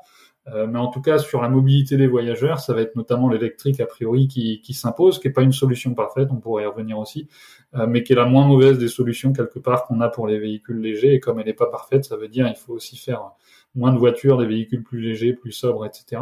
[0.70, 3.86] mais en tout cas, sur la mobilité des voyageurs, ça va être notamment l'électrique a
[3.86, 7.28] priori qui, qui s'impose, qui n'est pas une solution parfaite, on pourrait y revenir aussi,
[7.74, 10.80] mais qui est la moins mauvaise des solutions quelque part qu'on a pour les véhicules
[10.80, 11.16] légers.
[11.16, 13.32] Et comme elle n'est pas parfaite, ça veut dire il faut aussi faire
[13.78, 16.22] moins de voitures, des véhicules plus légers, plus sobres, etc.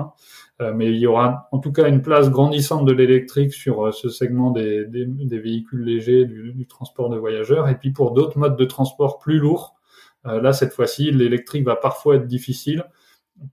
[0.61, 3.91] Euh, mais il y aura en tout cas une place grandissante de l'électrique sur euh,
[3.91, 7.67] ce segment des, véhicules légers, du, du, transport de voyageurs.
[7.69, 9.75] Et puis pour d'autres modes de transport plus lourds,
[10.27, 12.85] euh, là cette fois-ci, l'électrique va parfois être difficile.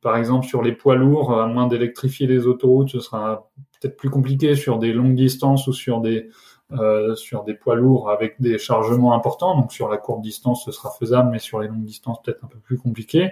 [0.01, 4.11] Par exemple, sur les poids lourds, à moins d'électrifier les autoroutes, ce sera peut-être plus
[4.11, 6.29] compliqué sur des longues distances ou sur des
[6.79, 9.57] euh, sur des poids lourds avec des chargements importants.
[9.57, 12.49] Donc sur la courte distance, ce sera faisable, mais sur les longues distances, peut-être un
[12.49, 13.31] peu plus compliqué.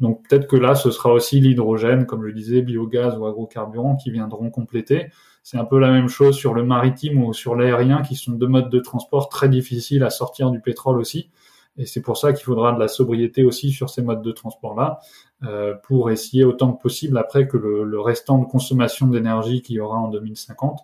[0.00, 4.10] Donc peut-être que là, ce sera aussi l'hydrogène, comme je disais, biogaz ou agrocarburants qui
[4.10, 5.10] viendront compléter.
[5.42, 8.48] C'est un peu la même chose sur le maritime ou sur l'aérien, qui sont deux
[8.48, 11.30] modes de transport très difficiles à sortir du pétrole aussi.
[11.76, 14.98] Et c'est pour ça qu'il faudra de la sobriété aussi sur ces modes de transport-là,
[15.44, 19.76] euh, pour essayer autant que possible après que le, le restant de consommation d'énergie qu'il
[19.76, 20.82] y aura en 2050 euh,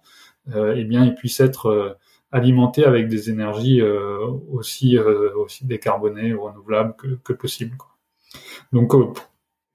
[0.53, 1.95] eh bien, ils puissent être euh,
[2.33, 4.19] alimentés avec des énergies euh,
[4.51, 7.77] aussi aussi décarbonées ou renouvelables que, possible.
[8.73, 8.93] Donc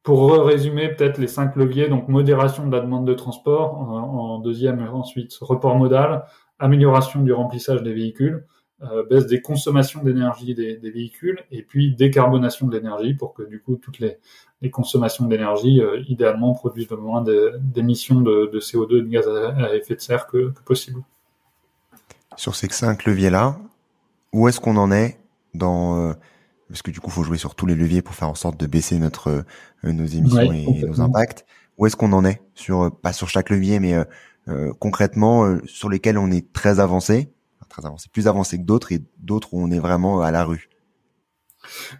[0.03, 4.39] pour résumer peut-être les cinq leviers, donc modération de la demande de transport, en, en
[4.39, 6.25] deuxième ensuite report modal,
[6.59, 8.58] amélioration du remplissage des véhicules, euh,
[9.09, 13.61] baisse des consommations d'énergie des, des, véhicules et puis décarbonation de l'énergie pour que du
[13.61, 14.17] coup toutes les,
[14.61, 19.75] les consommations d'énergie euh, idéalement produisent le moins d'émissions de, de, CO2 de gaz à,
[19.75, 21.01] effet de serre que, que possible.
[22.35, 23.57] Sur ces cinq leviers-là,
[24.33, 25.19] où est-ce qu'on en est
[25.53, 26.13] dans euh,
[26.69, 28.67] parce que du coup, faut jouer sur tous les leviers pour faire en sorte de
[28.67, 29.43] baisser notre
[29.83, 31.47] nos émissions et nos impacts.
[31.79, 33.95] Où est-ce qu'on en est sur pas sur chaque levier, mais
[34.77, 37.33] concrètement sur lesquels on est très avancé
[37.69, 40.69] très plus avancé que d'autres et d'autres où on est vraiment à la rue.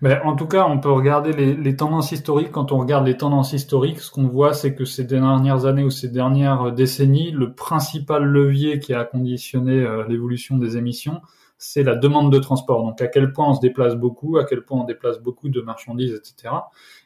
[0.01, 2.51] Mais en tout cas, on peut regarder les, les, tendances historiques.
[2.51, 5.89] Quand on regarde les tendances historiques, ce qu'on voit, c'est que ces dernières années ou
[5.89, 11.21] ces dernières décennies, le principal levier qui a conditionné euh, l'évolution des émissions,
[11.58, 12.84] c'est la demande de transport.
[12.84, 15.60] Donc, à quel point on se déplace beaucoup, à quel point on déplace beaucoup de
[15.62, 16.55] marchandises, etc.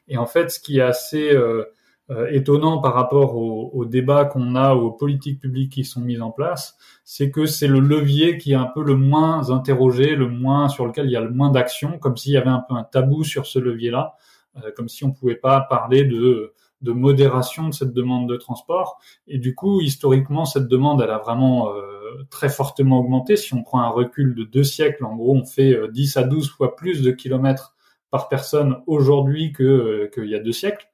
[0.08, 1.66] Et en fait, ce qui est assez euh,
[2.10, 6.22] euh, étonnant par rapport au, au débat qu'on a, aux politiques publiques qui sont mises
[6.22, 10.28] en place, c'est que c'est le levier qui est un peu le moins interrogé, le
[10.28, 12.76] moins sur lequel il y a le moins d'action, comme s'il y avait un peu
[12.76, 14.16] un tabou sur ce levier-là,
[14.58, 19.00] euh, comme si on pouvait pas parler de de modération de cette demande de transport.
[19.26, 23.38] Et du coup, historiquement, cette demande, elle a vraiment euh, très fortement augmenté.
[23.38, 26.50] Si on prend un recul de deux siècles, en gros, on fait 10 à 12
[26.50, 27.74] fois plus de kilomètres
[28.12, 30.86] par personne aujourd'hui que qu'il y a deux siècles.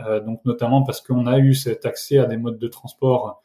[0.00, 3.42] Euh, donc notamment parce qu'on a eu cet accès à des modes de transport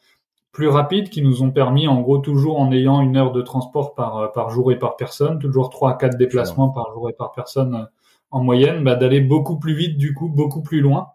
[0.54, 3.94] plus rapides qui nous ont permis, en gros, toujours en ayant une heure de transport
[3.94, 7.32] par, par jour et par personne, toujours trois à quatre déplacements par jour et par
[7.32, 7.84] personne euh,
[8.30, 11.08] en moyenne, bah, d'aller beaucoup plus vite, du coup, beaucoup plus loin.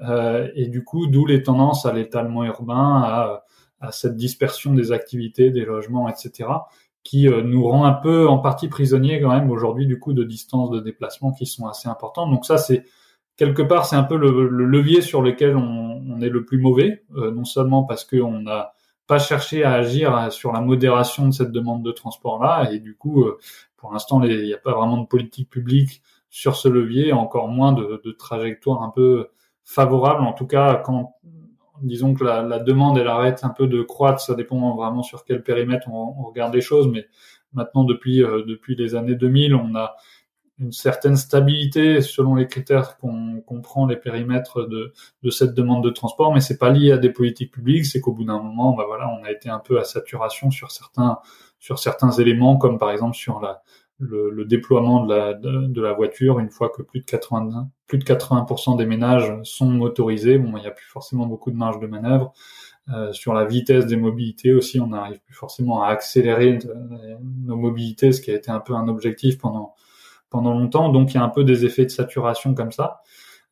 [0.00, 3.44] Euh, et du coup, d'où les tendances à l'étalement urbain, à,
[3.80, 6.48] à, cette dispersion des activités, des logements, etc.,
[7.02, 10.22] qui euh, nous rend un peu en partie prisonniers quand même aujourd'hui du coup de
[10.22, 12.30] distances de déplacement qui sont assez importantes.
[12.30, 12.84] Donc ça, c'est
[13.40, 17.30] quelque part, c'est un peu le, levier sur lequel on, est le plus mauvais, euh,
[17.30, 18.74] non seulement parce qu'on n'a
[19.06, 23.24] pas cherché à agir sur la modération de cette demande de transport-là, et du coup,
[23.24, 23.38] euh,
[23.78, 27.72] pour l'instant, il n'y a pas vraiment de politique publique sur ce levier, encore moins
[27.72, 29.28] de, trajectoire un peu
[29.64, 31.16] favorable, en tout cas quand
[31.80, 35.42] disons que la, demande elle arrête un peu de croître, ça dépend vraiment sur quel
[35.42, 37.06] périmètre on, regarde les choses, mais
[37.54, 39.96] maintenant depuis euh, depuis les années 2000, on a
[40.60, 44.92] une certaine stabilité selon les critères qu'on qu prend les périmètres de,
[45.22, 48.12] de, cette demande de transport, mais c'est pas lié à des politiques publiques, c'est qu'au
[48.12, 51.18] bout d'un moment, bah voilà, on a été un peu à saturation sur certains
[51.58, 53.62] sur certains éléments, comme par exemple sur la
[53.98, 57.98] le, le déploiement de la de, la voiture une fois que plus de 80 plus
[57.98, 61.80] de 80% des ménages sont motorisés, bon, il n'y a plus forcément beaucoup de marge
[61.80, 62.32] de manœuvre.
[62.94, 66.58] Euh, sur la vitesse des mobilités aussi, on n'arrive plus forcément à accélérer
[67.44, 69.74] nos mobilités, ce qui a été un peu un objectif pendant
[70.30, 70.88] pendant longtemps.
[70.88, 73.00] Donc il y a un peu des effets de saturation comme ça.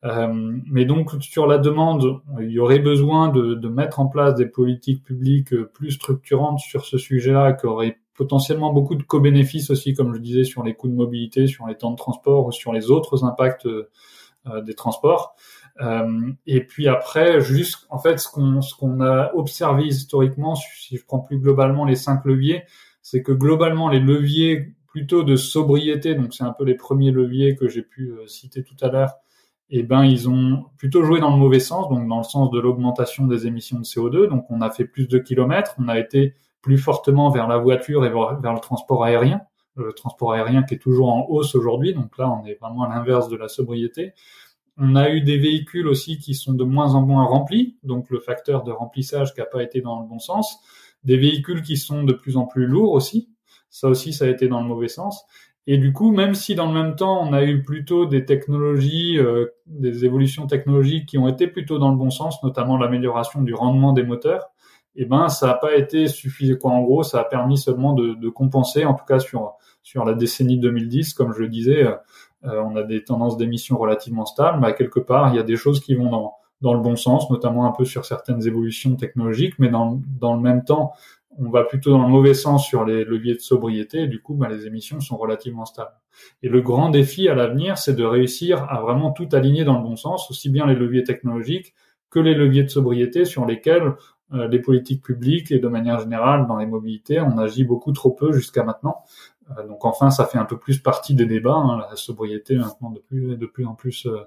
[0.05, 4.33] Euh, mais donc sur la demande, il y aurait besoin de, de mettre en place
[4.35, 9.93] des politiques publiques plus structurantes sur ce sujet-là, qui auraient potentiellement beaucoup de co-bénéfices aussi,
[9.93, 12.73] comme je disais, sur les coûts de mobilité, sur les temps de transport ou sur
[12.73, 15.35] les autres impacts euh, des transports.
[15.81, 20.97] Euh, et puis après, juste en fait, ce qu'on ce qu'on a observé historiquement, si
[20.97, 22.63] je prends plus globalement les cinq leviers,
[23.01, 27.55] c'est que globalement les leviers plutôt de sobriété, donc c'est un peu les premiers leviers
[27.55, 29.13] que j'ai pu euh, citer tout à l'heure,
[29.69, 32.59] eh ben ils ont plutôt joué dans le mauvais sens, donc dans le sens de
[32.59, 34.27] l'augmentation des émissions de CO2.
[34.27, 38.05] Donc on a fait plus de kilomètres, on a été plus fortement vers la voiture
[38.05, 39.41] et vers, le transport aérien,
[39.75, 41.93] le transport aérien qui est toujours en hausse aujourd'hui.
[41.93, 44.13] Donc là on est vraiment à l'inverse de la sobriété.
[44.77, 48.19] On a eu des véhicules aussi qui sont de moins en moins remplis, donc le
[48.19, 50.57] facteur de remplissage qui n'a pas été dans le bon sens.
[51.03, 53.29] Des véhicules qui sont de plus en plus lourds aussi.
[53.69, 55.25] Ça aussi, ça a été dans le mauvais sens.
[55.67, 59.19] Et du coup, même si dans le même temps, on a eu plutôt des technologies,
[59.19, 63.53] euh, des évolutions technologiques qui ont été plutôt dans le bon sens, notamment l'amélioration du
[63.53, 64.49] rendement des moteurs,
[64.95, 66.55] eh ben, ça n'a pas été suffisant.
[66.59, 69.53] Quoi, en gros, ça a permis seulement de, de, compenser, en tout cas sur
[69.83, 74.25] sur la décennie 2010, comme je le disais, euh, on a des tendances d'émissions relativement
[74.25, 76.95] stables, mais quelque part, il y a des choses qui vont dans dans le bon
[76.95, 80.91] sens, notamment un peu sur certaines évolutions technologiques, mais dans, dans le même temps,
[81.39, 84.49] on va plutôt dans le mauvais sens sur les leviers de sobriété, du coup, bah,
[84.49, 85.93] les émissions sont relativement stables.
[86.43, 89.83] Et le grand défi à l'avenir, c'est de réussir à vraiment tout aligner dans le
[89.83, 91.73] bon sens, aussi bien les leviers technologiques
[92.09, 93.93] que les leviers de sobriété sur lesquels
[94.33, 98.11] euh, les politiques publiques et de manière générale dans les mobilités, on agit beaucoup trop
[98.11, 99.03] peu jusqu'à maintenant.
[99.57, 102.91] Euh, donc enfin, ça fait un peu plus partie des débats, hein, la sobriété maintenant
[102.91, 104.19] de plus, de plus en plus euh,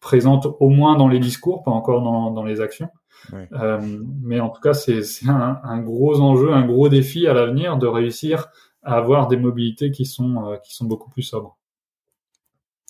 [0.00, 2.02] présente au moins dans les discours, pas encore
[2.32, 2.88] dans les actions.
[3.32, 3.80] Euh,
[4.22, 7.86] mais en tout cas, c'est un, un, gros enjeu, un gros défi à l'avenir de
[7.86, 8.48] réussir
[8.82, 11.58] à avoir des mobilités qui sont, euh, qui sont beaucoup plus sobres.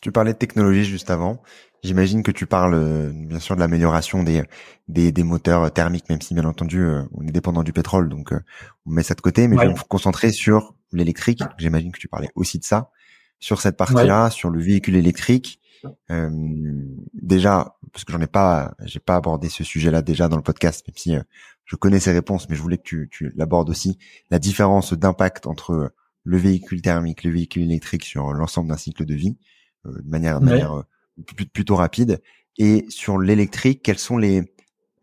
[0.02, 1.42] Tu parlais de technologie juste avant.
[1.82, 4.42] J'imagine que tu parles euh, bien sûr de l'amélioration des,
[4.88, 8.32] des, des moteurs thermiques, même si bien entendu on est dépendant du pétrole, donc
[8.86, 9.48] on met ça de côté.
[9.48, 11.42] Mais je vais me concentrer sur l'électrique.
[11.58, 12.90] J'imagine que tu parlais aussi de ça,
[13.38, 15.60] sur cette partie-là, sur le véhicule électrique.
[16.10, 16.30] Euh,
[17.14, 20.86] déjà, parce que j'en ai pas, j'ai pas abordé ce sujet-là déjà dans le podcast,
[20.86, 21.22] même si euh,
[21.64, 23.98] je connais ces réponses, mais je voulais que tu, tu l'abordes aussi.
[24.30, 25.92] La différence d'impact entre
[26.24, 29.36] le véhicule thermique, le véhicule électrique sur l'ensemble d'un cycle de vie,
[29.86, 30.84] euh, de manière, de manière
[31.52, 32.22] plutôt rapide,
[32.58, 34.52] et sur l'électrique, quelles sont les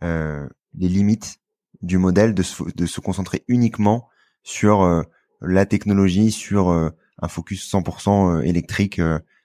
[0.01, 1.39] les limites
[1.81, 4.09] du modèle de se, de se concentrer uniquement
[4.43, 5.05] sur
[5.39, 8.99] la technologie, sur un focus 100% électrique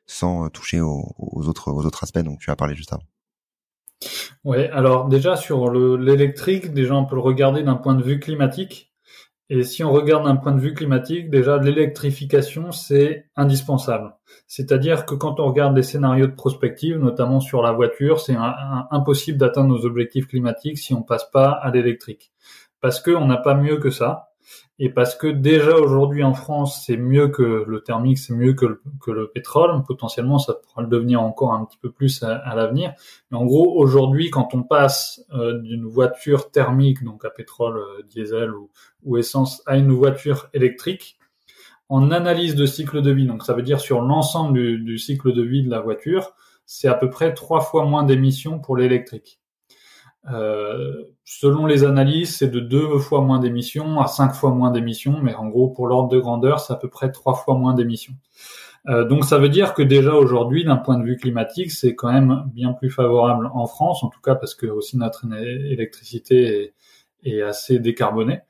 [0.08, 3.04] sans euh, toucher aux, autres aux autres aspects dont tu as parlé juste avant.
[4.44, 8.92] Oui, alors déjà sur l'électrique, déjà on peut le regarder d'un point de vue climatique.
[9.50, 14.14] Et si on regarde d'un point de vue climatique, déjà l'électrification c'est indispensable.
[14.46, 18.36] C'est-à-dire que quand on regarde des scénarios de prospective, notamment sur la voiture, c'est
[18.90, 22.30] impossible d'atteindre nos objectifs climatiques si on passe pas à l'électrique.
[22.80, 24.27] Parce qu'on n'a pas mieux que ça
[24.80, 28.66] et parce que déjà aujourd'hui en France, c'est mieux que le thermique, c'est mieux que
[28.66, 29.82] le, pétrole.
[29.84, 32.94] Potentiellement, ça pourra le devenir encore un petit peu plus à, l'avenir.
[33.30, 38.02] Mais en gros, aujourd'hui, quand on passe euh, d'une voiture thermique, donc à pétrole, euh,
[38.08, 38.52] diesel
[39.02, 41.18] ou, essence, à une voiture électrique,
[41.88, 45.42] en analyse de cycle de vie, donc ça veut dire sur l'ensemble du cycle de
[45.42, 46.34] vie de la voiture,
[46.66, 49.40] c'est à peu près trois fois moins d'émissions pour l'électrique.
[50.32, 55.20] Euh, selon les analyses, c'est de deux fois moins d'émissions à cinq fois moins d'émissions,
[55.22, 58.14] mais en gros, pour l'ordre de grandeur, c'est à peu près trois fois moins d'émissions.
[58.88, 62.12] Euh, donc ça veut dire que déjà aujourd'hui, d'un point de vue climatique, c'est quand
[62.12, 66.72] même bien plus favorable en France, en tout cas parce que aussi notre électricité
[67.24, 68.40] est, est assez décarbonée.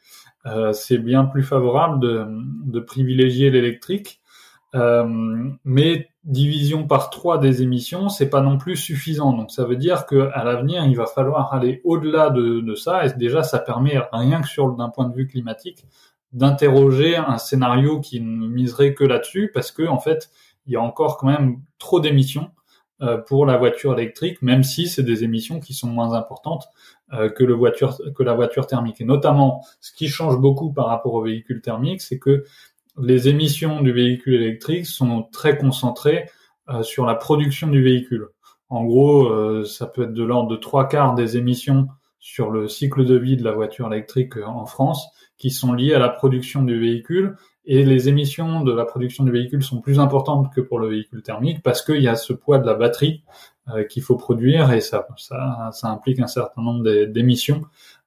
[0.46, 2.26] Euh, c'est bien plus favorable de,
[2.66, 4.20] de privilégier l'électrique,
[4.74, 9.32] euh, mais division par trois des émissions, c'est pas non plus suffisant.
[9.32, 13.06] Donc ça veut dire que à l'avenir, il va falloir aller au-delà de, de, ça.
[13.06, 15.84] Et déjà, ça permet rien que sur d'un point de vue climatique
[16.32, 20.30] d'interroger un scénario qui ne miserait que là-dessus, parce que en fait,
[20.66, 22.50] il y a encore quand même trop d'émissions
[23.00, 26.68] euh, pour la voiture électrique, même si c'est des émissions qui sont moins importantes
[27.12, 29.00] euh, que le voiture que la voiture thermique.
[29.00, 32.44] Et notamment, ce qui change beaucoup par rapport au véhicule thermique, c'est que
[33.00, 36.28] les émissions du véhicule électrique sont très concentrées
[36.68, 38.28] euh, sur la production du véhicule.
[38.68, 41.88] En gros, euh, ça peut être de l'ordre de trois quarts des émissions
[42.18, 45.94] sur le cycle de vie de la voiture électrique euh, en France qui sont liées
[45.94, 50.00] à la production du véhicule et les émissions de la production du véhicule sont plus
[50.00, 53.22] importantes que pour le véhicule thermique parce qu'il y a ce poids de la batterie
[53.90, 57.60] qu'il faut produire et ça, ça, ça implique un certain nombre d'émissions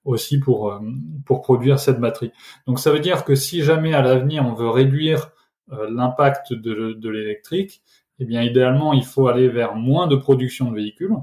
[0.04, 0.80] aussi pour, euh,
[1.26, 2.32] pour produire cette batterie.
[2.68, 5.32] Donc ça veut dire que si jamais à l'avenir on veut réduire
[5.72, 7.82] euh, l'impact de, de l'électrique,
[8.20, 11.16] eh bien idéalement il faut aller vers moins de production de véhicules.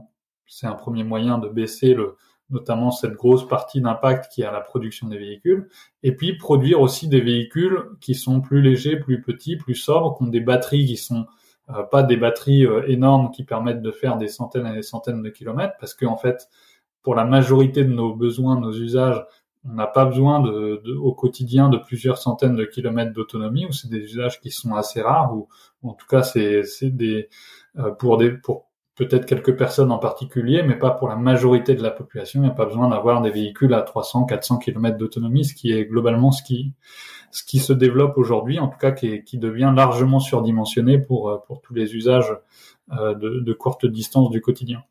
[0.46, 2.16] C'est un premier moyen de baisser le,
[2.50, 5.68] notamment cette grosse partie d'impact qui est à la production des véhicules,
[6.02, 10.22] et puis produire aussi des véhicules qui sont plus légers, plus petits, plus sobres, qui
[10.22, 11.26] ont des batteries qui sont
[11.68, 15.28] euh, pas des batteries énormes qui permettent de faire des centaines et des centaines de
[15.28, 16.48] kilomètres, parce qu'en en fait,
[17.02, 19.24] pour la majorité de nos besoins, de nos usages,
[19.64, 23.88] on n'a pas besoin de, au quotidien de plusieurs centaines de kilomètres d'autonomie, ou c'est
[23.88, 25.48] des usages qui sont assez rares, ou,
[25.82, 27.28] en tout cas c'est des
[27.78, 31.82] euh, pour des pour peut-être quelques personnes en particulier, mais pas pour la majorité de
[31.82, 32.40] la population.
[32.40, 35.72] Il n'y a pas besoin d'avoir des véhicules à 300, 400 km d'autonomie, ce qui
[35.72, 36.72] est globalement ce qui
[37.30, 41.60] ce qui se développe aujourd'hui, en tout cas qui, qui devient largement surdimensionné pour pour
[41.60, 42.32] tous les usages
[42.90, 44.82] de, de courte distance du quotidien.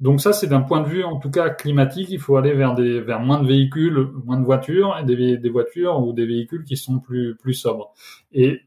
[0.00, 2.74] Donc ça, c'est d'un point de vue, en tout cas climatique, il faut aller vers
[2.74, 6.64] des vers moins de véhicules, moins de voitures, et des, des voitures ou des véhicules
[6.64, 7.92] qui sont plus plus sobres.
[8.32, 8.60] Et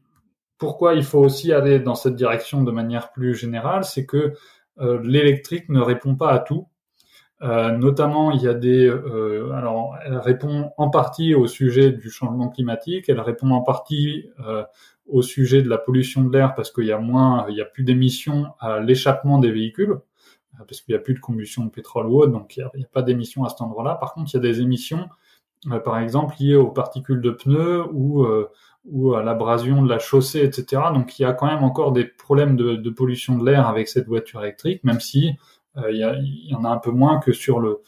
[0.58, 4.34] pourquoi il faut aussi aller dans cette direction de manière plus générale, c'est que
[4.80, 6.68] euh, l'électrique ne répond pas à tout.
[7.42, 8.86] Euh, notamment, il y a des.
[8.86, 13.08] Euh, alors, elle répond en partie au sujet du changement climatique.
[13.08, 14.62] Elle répond en partie euh,
[15.06, 17.64] au sujet de la pollution de l'air parce qu'il y a moins, il y a
[17.64, 19.96] plus d'émissions à l'échappement des véhicules
[20.66, 22.88] parce qu'il n'y a plus de combustion de pétrole ou autre, donc il n'y a,
[22.88, 23.94] pas d'émissions à cet endroit-là.
[23.94, 25.08] Par contre, il y a des émissions,
[25.70, 28.48] euh, par exemple, liées aux particules de pneus ou, euh,
[29.16, 30.82] à l'abrasion de la chaussée, etc.
[30.92, 34.08] Donc il y a quand même encore des problèmes de, pollution de l'air avec cette
[34.08, 35.30] voiture électrique, même si
[35.76, 37.80] euh, il, y en a un peu moins que sur le,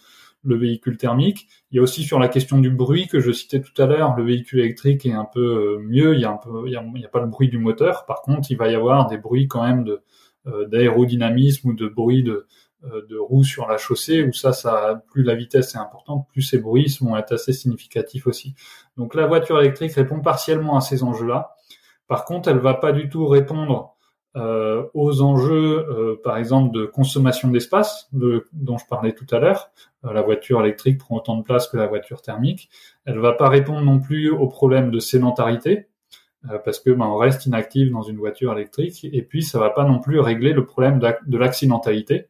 [0.45, 1.49] le véhicule thermique.
[1.73, 4.15] Il y a aussi sur la question du bruit que je citais tout à l'heure,
[4.17, 6.39] le véhicule électrique est un peu mieux, il y a
[7.09, 8.07] pas le bruit du moteur.
[8.07, 9.85] Par contre, il va y avoir des bruits quand même
[10.47, 12.47] d'aérodynamisme ou de bruit de, euh,
[13.09, 16.59] de roues sur la chaussée où ça, ça, plus la vitesse est importante, plus ces
[16.59, 18.55] bruits vont être assez significatifs aussi.
[18.97, 21.55] Donc la voiture électrique répond partiellement à ces enjeux-là.
[22.07, 23.95] Par contre, elle va pas du tout répondre
[24.37, 29.39] euh, aux enjeux, euh, par exemple, de consommation d'espace, de, dont je parlais tout à
[29.39, 29.71] l'heure.
[30.03, 32.69] la voiture électrique prend autant de place que la voiture thermique.
[33.05, 35.87] Elle va pas répondre non plus aux problèmes de sédentarité,
[36.65, 39.07] parce que ben, on reste inactif dans une voiture électrique.
[39.11, 42.27] Et puis, ça va pas non plus régler le problème de l'accidentalité.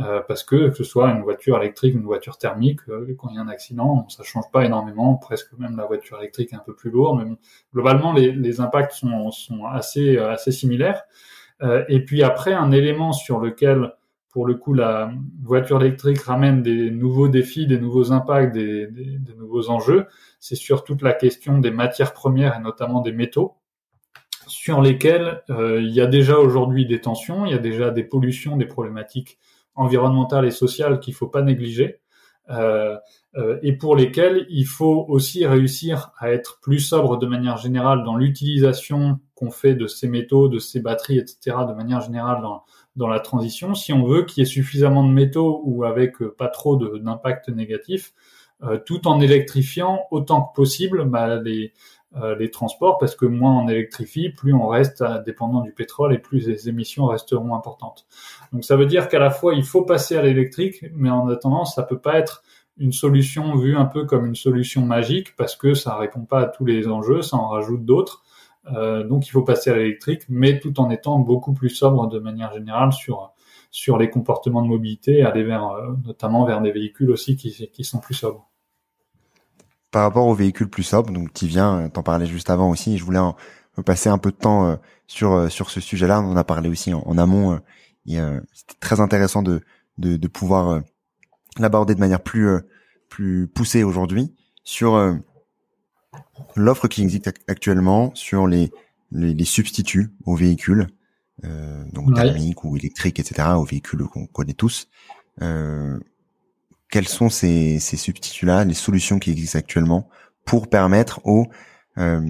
[0.00, 3.36] Euh, parce que que ce soit une voiture électrique, une voiture thermique, euh, quand il
[3.36, 6.62] y a un accident, ça change pas énormément, presque même la voiture électrique est un
[6.64, 7.36] peu plus lourde, mais
[7.74, 11.02] globalement les, les impacts sont, sont assez euh, assez similaires.
[11.88, 13.92] et puis après, un élément sur lequel,
[14.30, 19.18] pour le coup, la voiture électrique ramène des nouveaux défis, des nouveaux impacts, des, des,
[19.18, 20.06] des nouveaux enjeux,
[20.38, 23.56] c'est sur toute la question des matières premières et notamment des métaux
[24.46, 28.56] sur lesquels il y a déjà aujourd'hui des tensions, il y a déjà des pollutions,
[28.56, 29.38] des problématiques
[29.74, 32.00] environnementales et sociales qu'il faut pas négliger.
[32.50, 32.96] Euh,
[33.36, 38.02] euh, et pour lesquelles il faut aussi réussir à être plus sobre de manière générale
[38.04, 41.58] dans l'utilisation qu'on fait de ces métaux, de ces batteries, etc.
[41.68, 42.64] de manière générale dans,
[42.96, 43.74] dans la transition.
[43.74, 47.48] Si on veut qu'il y ait suffisamment de métaux ou avec euh, pas trop d'impact
[47.48, 48.12] négatif,
[48.84, 51.72] tout en électrifiant autant que possible bah, les,
[52.38, 56.48] les transports parce que moins on électrifie, plus on reste dépendant du pétrole et plus
[56.48, 58.06] les émissions resteront importantes.
[58.52, 61.64] Donc ça veut dire qu'à la fois il faut passer à l'électrique, mais en attendant
[61.64, 62.42] ça peut pas être
[62.78, 66.46] une solution vue un peu comme une solution magique parce que ça répond pas à
[66.46, 68.24] tous les enjeux, ça en rajoute d'autres.
[68.72, 72.18] Euh, donc il faut passer à l'électrique, mais tout en étant beaucoup plus sobre de
[72.18, 73.32] manière générale sur
[73.70, 77.84] sur les comportements de mobilité, aller vers euh, notamment vers des véhicules aussi qui, qui
[77.84, 78.49] sont plus sobres
[79.90, 82.98] par rapport aux véhicules plus sobres, donc tu viens, euh, t'en parlais juste avant aussi,
[82.98, 83.36] je voulais en,
[83.84, 84.76] passer un peu de temps euh,
[85.06, 86.20] sur euh, sur ce sujet-là.
[86.20, 87.60] On en a parlé aussi en, amont.
[88.06, 89.60] C'était très intéressant de
[89.98, 90.82] de, de pouvoir
[91.58, 92.48] l'aborder de manière plus
[93.08, 94.34] plus poussée aujourd'hui
[94.64, 95.18] sur
[96.56, 98.70] l'offre qui existe actuellement sur les
[99.12, 100.88] les, les substituts aux véhicules,
[101.42, 104.88] donc thermiques ou électriques, etc., aux véhicules qu'on connaît tous.
[105.42, 105.98] Euh,
[106.90, 110.08] quels sont ces, ces substituts-là, les solutions qui existent actuellement
[110.44, 111.46] pour permettre aux
[111.98, 112.28] euh,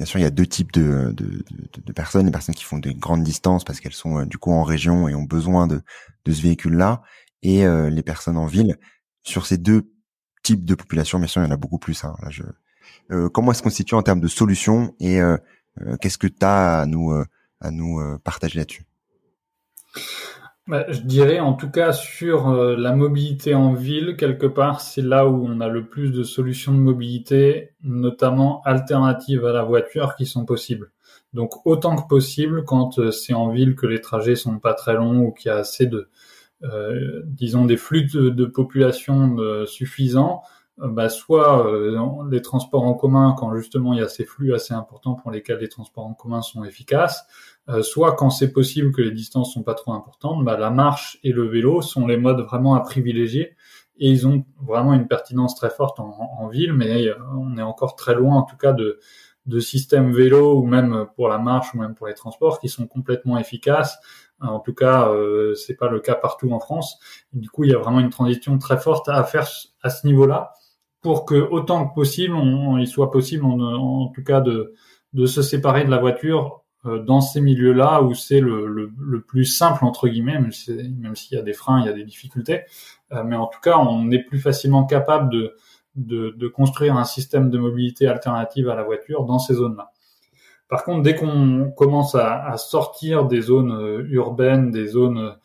[0.00, 2.64] Bien sûr, il y a deux types de, de, de, de, personnes, les personnes qui
[2.64, 5.66] font des grandes distances parce qu'elles sont euh, du coup en région et ont besoin
[5.66, 5.82] de,
[6.24, 7.02] de ce véhicule-là,
[7.42, 8.78] et euh, les personnes en ville.
[9.22, 9.92] Sur ces deux
[10.42, 12.02] types de populations, bien sûr, il y en a beaucoup plus.
[12.02, 12.44] Hein, là, je...
[13.10, 15.20] Euh, comment est-ce qu'on se situe en termes de solutions et
[16.00, 17.12] qu'est-ce que tu as à nous,
[17.60, 18.86] à nous partager là-dessus?
[20.88, 25.26] Je dirais en tout cas sur euh, la mobilité en ville, quelque part, c'est là
[25.26, 30.26] où on a le plus de solutions de mobilité, notamment alternatives à la voiture, qui
[30.26, 30.90] sont possibles.
[31.32, 34.94] Donc autant que possible, quand euh, c'est en ville que les trajets sont pas très
[34.94, 36.08] longs ou qu'il y a assez de,
[36.62, 40.42] euh, disons, des flux de, population suffisants,
[40.88, 41.66] bah, soit
[42.30, 45.58] les transports en commun quand justement il y a ces flux assez importants pour lesquels
[45.58, 47.24] les transports en commun sont efficaces,
[47.68, 51.18] euh, soit quand c'est possible que les distances sont pas trop importantes, bah, la marche
[51.22, 53.56] et le vélo sont les modes vraiment à privilégier
[53.98, 57.62] et ils ont vraiment une pertinence très forte en, en ville, mais euh, on est
[57.62, 58.98] encore très loin en tout cas de,
[59.46, 62.86] de systèmes vélo ou même pour la marche ou même pour les transports qui sont
[62.86, 63.98] complètement efficaces.
[64.40, 66.98] En tout cas, euh, c'est pas le cas partout en France.
[67.34, 69.46] du coup, il y a vraiment une transition très forte à faire
[69.82, 70.54] à ce niveau-là
[71.02, 72.36] pour que autant que possible,
[72.78, 74.74] il soit possible en, tout cas de,
[75.26, 78.90] se séparer de la voiture euh, dans ces milieux-là où c'est le,
[79.26, 82.62] plus simple entre guillemets, même s'il y a des freins, il y a des difficultés,
[83.12, 85.30] euh, mais en tout cas, on est plus facilement capable
[85.96, 89.90] de, construire un système de mobilité alternative à la voiture dans ces zones-là.
[90.68, 95.36] Par contre, dès qu'on commence à, sortir des zones urbaines, des zones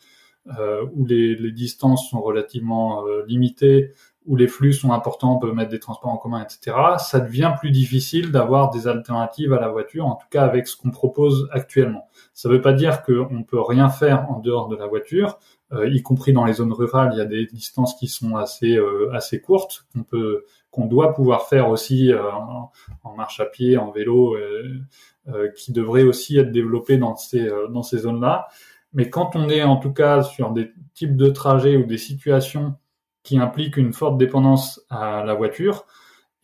[0.94, 3.92] où les, distances sont relativement limitées,
[4.26, 7.54] où les flux sont importants, on peut mettre des transports en commun, etc., ça devient
[7.58, 11.48] plus difficile d'avoir des alternatives à la voiture, en tout cas avec ce qu'on propose
[11.52, 12.08] actuellement.
[12.34, 15.38] Ça ne veut pas dire qu'on peut rien faire en dehors de la voiture,
[15.72, 18.76] euh, y compris dans les zones rurales, il y a des distances qui sont assez
[18.76, 22.22] euh, assez courtes qu'on peut qu'on doit pouvoir faire aussi euh,
[23.02, 24.36] en, marche à pied, en vélo,
[25.56, 28.46] qui devraient aussi être développées dans ces dans ces zones-là.
[28.92, 32.76] Mais quand on est en tout cas sur des types de trajets ou des situations
[33.26, 35.84] qui implique une forte dépendance à la voiture,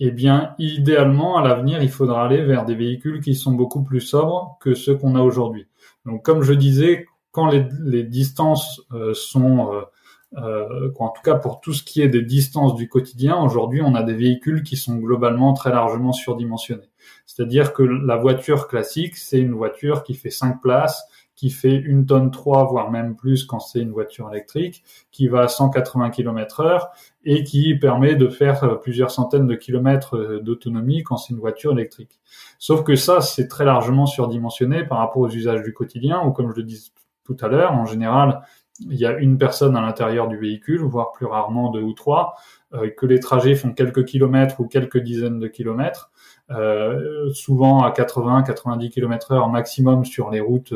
[0.01, 4.01] eh bien, idéalement, à l'avenir, il faudra aller vers des véhicules qui sont beaucoup plus
[4.01, 5.68] sobres que ceux qu'on a aujourd'hui.
[6.07, 9.83] Donc, comme je disais, quand les, distances euh, sont, euh,
[10.39, 13.95] euh, en tout cas pour tout ce qui est des distances du quotidien, aujourd'hui, on
[13.95, 16.91] a des véhicules qui sont globalement très largement surdimensionnés.
[17.26, 21.05] C'est-à-dire que la voiture classique, c'est une voiture qui fait 5 places,
[21.35, 25.43] qui fait une tonne 3, voire même plus quand c'est une voiture électrique, qui va
[25.43, 26.91] à 180 km heure
[27.24, 31.41] et qui permet de faire euh, plusieurs centaines de kilomètres euh, d'autonomie quand c'est une
[31.41, 32.20] voiture électrique.
[32.59, 36.51] Sauf que ça, c'est très largement surdimensionné par rapport aux usages du quotidien, ou comme
[36.51, 36.91] je le disais
[37.24, 38.43] tout à l'heure, en général,
[38.80, 42.35] il y a une personne à l'intérieur du véhicule, voire plus rarement deux ou trois,
[42.74, 46.11] euh, que les trajets font quelques kilomètres ou quelques dizaines de kilomètres,
[46.51, 50.74] euh, souvent à 80-90 km heure maximum sur les routes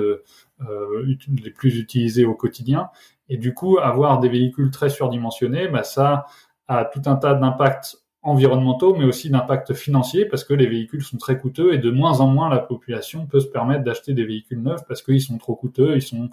[0.61, 2.91] les plus utilisées au quotidien.
[3.29, 6.27] Et du coup, avoir des véhicules très surdimensionnés, bah, ça
[6.69, 11.17] a tout un tas d'impacts environnementaux, mais aussi d'impacts financiers, parce que les véhicules sont
[11.17, 14.61] très coûteux et de moins en moins la population peut se permettre d'acheter des véhicules
[14.61, 16.31] neufs parce qu'ils sont trop coûteux, ils sont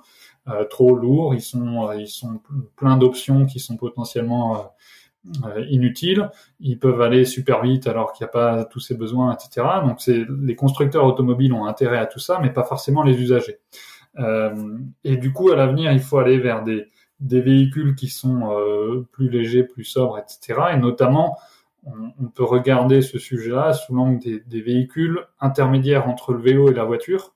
[0.48, 2.42] euh, trop lourds, ils sont, ils sont
[2.76, 4.72] plein d'options qui sont potentiellement
[5.46, 6.32] euh, inutiles.
[6.60, 9.68] Ils peuvent aller super vite alors qu'il n'y a pas tous ces besoins, etc.
[9.86, 13.60] Donc c'est les constructeurs automobiles ont intérêt à tout ça, mais pas forcément les usagers.
[14.20, 16.88] Euh, et du coup, à l'avenir, il faut aller vers des,
[17.20, 20.62] des véhicules qui sont euh, plus légers, plus sobres, etc.
[20.74, 21.38] Et notamment,
[21.86, 26.74] on, peut regarder ce sujet-là sous l'angle des, des, véhicules intermédiaires entre le vélo et
[26.74, 27.34] la voiture,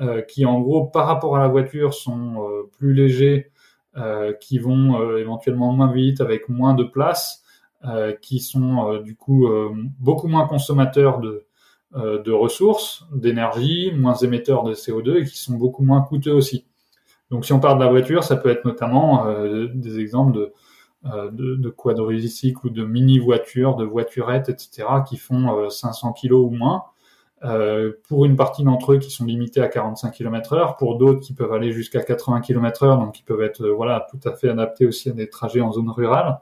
[0.00, 3.50] euh, qui en gros, par rapport à la voiture, sont euh, plus légers
[3.96, 7.42] euh, qui vont euh, éventuellement moins vite, avec moins de place,
[8.20, 9.46] qui sont du coup
[10.00, 11.45] beaucoup moins consommateurs de,
[11.96, 16.66] de ressources, d'énergie, moins émetteurs de CO2 et qui sont beaucoup moins coûteux aussi.
[17.30, 19.26] Donc si on parle de la voiture, ça peut être notamment
[19.74, 20.52] des exemples
[21.04, 26.84] de, de, quadricycles ou de mini-voitures, de voiturettes, etc., qui font 500 kilos ou moins,
[27.44, 31.20] euh, pour une partie d'entre eux qui sont limités à 45 km heure, pour d'autres
[31.20, 34.34] qui peuvent aller jusqu'à 80 km heure, donc qui peuvent être euh, voilà tout à
[34.34, 36.40] fait adaptés aussi à des trajets en zone rurale,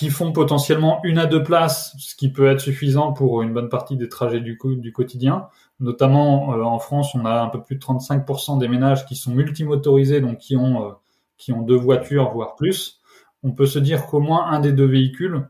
[0.00, 3.68] qui font potentiellement une à deux places, ce qui peut être suffisant pour une bonne
[3.68, 5.48] partie des trajets du, quotidien.
[5.78, 9.30] Notamment euh, en France, on a un peu plus de 35% des ménages qui sont
[9.32, 10.94] multimotorisés, donc qui ont
[11.36, 13.02] qui ont deux voitures voire plus.
[13.42, 15.46] On peut se dire qu'au moins un des deux véhicules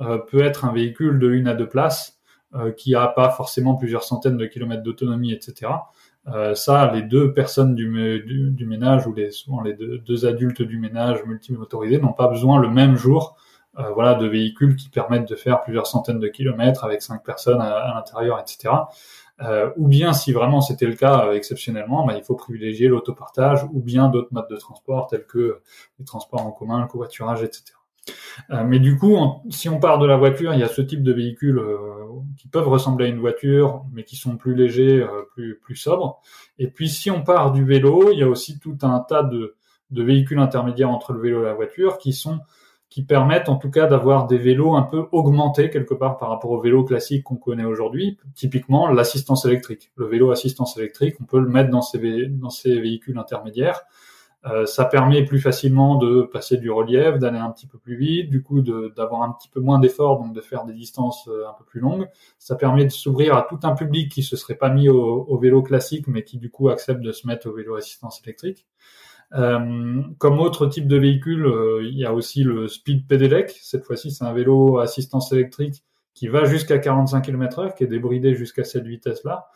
[0.00, 2.18] peut être un véhicule de une à deux places
[2.56, 5.70] euh, qui a pas forcément plusieurs centaines de kilomètres d'autonomie, etc.
[6.26, 7.86] Euh, ça, les deux personnes du,
[8.26, 12.26] du, du, ménage ou les, souvent les deux, deux adultes du ménage multimotorisés n'ont pas
[12.26, 13.36] besoin le même jour
[13.78, 17.62] euh, voilà, de véhicules qui permettent de faire plusieurs centaines de kilomètres avec cinq personnes
[17.62, 18.74] à, l'intérieur, etc.
[19.40, 23.64] Euh, ou bien, si vraiment c'était le cas euh, exceptionnellement, bah, il faut privilégier l'autopartage
[23.72, 25.62] ou bien d'autres modes de transport tels que
[25.98, 27.74] les transports en commun, le covoiturage, etc.
[28.64, 29.16] Mais du coup,
[29.50, 31.62] si on part de la voiture, il y a ce type de véhicules
[32.36, 36.20] qui peuvent ressembler à une voiture, mais qui sont plus légers, plus, plus sobres.
[36.58, 39.54] Et puis, si on part du vélo, il y a aussi tout un tas de,
[39.92, 42.40] de véhicules intermédiaires entre le vélo et la voiture qui sont
[42.92, 46.50] qui permettent en tout cas d'avoir des vélos un peu augmentés quelque part par rapport
[46.50, 48.18] au vélo classique qu'on connaît aujourd'hui.
[48.34, 49.90] Typiquement, l'assistance électrique.
[49.96, 53.80] Le vélo assistance électrique, on peut le mettre dans ces, véhicules intermédiaires.
[54.44, 58.28] Euh, ça permet plus facilement de passer du relief, d'aller un petit peu plus vite,
[58.28, 61.54] du coup d'avoir un petit peu moins d'efforts, donc de faire des distances euh, un
[61.54, 62.06] peu plus longues.
[62.38, 65.62] Ça permet de s'ouvrir à tout un public qui se serait pas mis au, vélo
[65.62, 68.66] classique, mais qui du coup accepte de se mettre au vélo assistance électrique.
[69.34, 73.50] Euh, comme autre type de véhicule, euh, il y a aussi le Speed Pedelec.
[73.62, 75.82] Cette fois-ci, c'est un vélo assistance électrique
[76.14, 79.46] qui va jusqu'à 45 km/h, qui est débridé jusqu'à cette vitesse-là.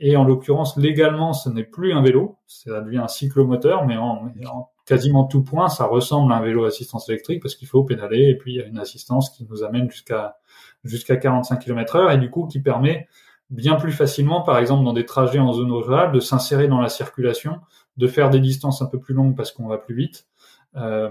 [0.00, 4.32] Et en l'occurrence, légalement, ce n'est plus un vélo, ça devient un cyclomoteur, mais en,
[4.46, 8.28] en, quasiment tout point, ça ressemble à un vélo assistance électrique parce qu'il faut pédaler
[8.28, 10.38] et puis il y a une assistance qui nous amène jusqu'à
[10.82, 13.06] jusqu'à 45 km heure et du coup qui permet
[13.50, 16.88] bien plus facilement, par exemple dans des trajets en zone rurale, de s'insérer dans la
[16.88, 17.60] circulation,
[17.96, 20.26] de faire des distances un peu plus longues parce qu'on va plus vite.
[20.76, 21.10] Euh,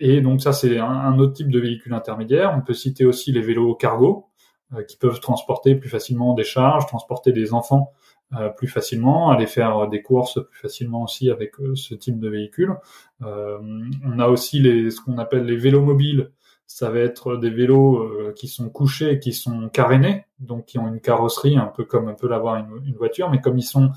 [0.00, 2.54] et donc ça, c'est un, autre type de véhicule intermédiaire.
[2.56, 4.26] On peut citer aussi les vélos cargo
[4.72, 7.92] euh, qui peuvent transporter plus facilement des charges, transporter des enfants
[8.56, 12.74] plus facilement, aller faire des courses plus facilement aussi avec ce type de véhicule.
[13.20, 16.30] on a aussi les, ce qu'on appelle les vélos mobiles.
[16.66, 21.02] Ça va être des vélos qui sont couchés, qui sont carénés, donc qui ont une
[21.02, 23.90] carrosserie un peu comme peut l'avoir une, voiture, mais comme ils sont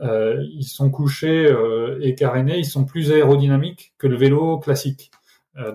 [0.00, 1.54] ils sont couchés
[2.00, 5.10] et carénés, ils sont plus aérodynamiques que le vélo classique.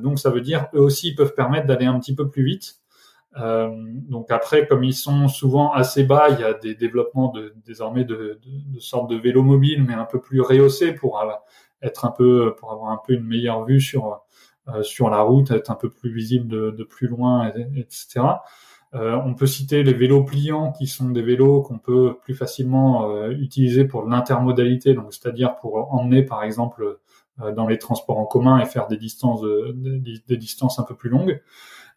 [0.02, 2.80] donc ça veut dire eux aussi ils peuvent permettre d'aller un petit peu plus vite
[3.38, 3.70] euh,
[4.10, 8.04] donc après, comme ils sont souvent assez bas, il y a des développements de, désormais
[8.04, 11.22] de, de, de sortes de vélos mobiles, mais un peu plus rehaussés pour
[11.82, 14.22] être un peu, pour avoir un peu une meilleure vue sur
[14.68, 18.20] euh, sur la route, être un peu plus visible de, de plus loin, etc.
[18.20, 18.34] Euh,
[18.94, 23.30] on peut citer les vélos pliants, qui sont des vélos qu'on peut plus facilement euh,
[23.30, 26.98] utiliser pour l'intermodalité, donc c'est-à-dire pour emmener par exemple
[27.42, 29.42] euh, dans les transports en commun et faire des distances,
[29.76, 31.40] des distances un peu plus longues.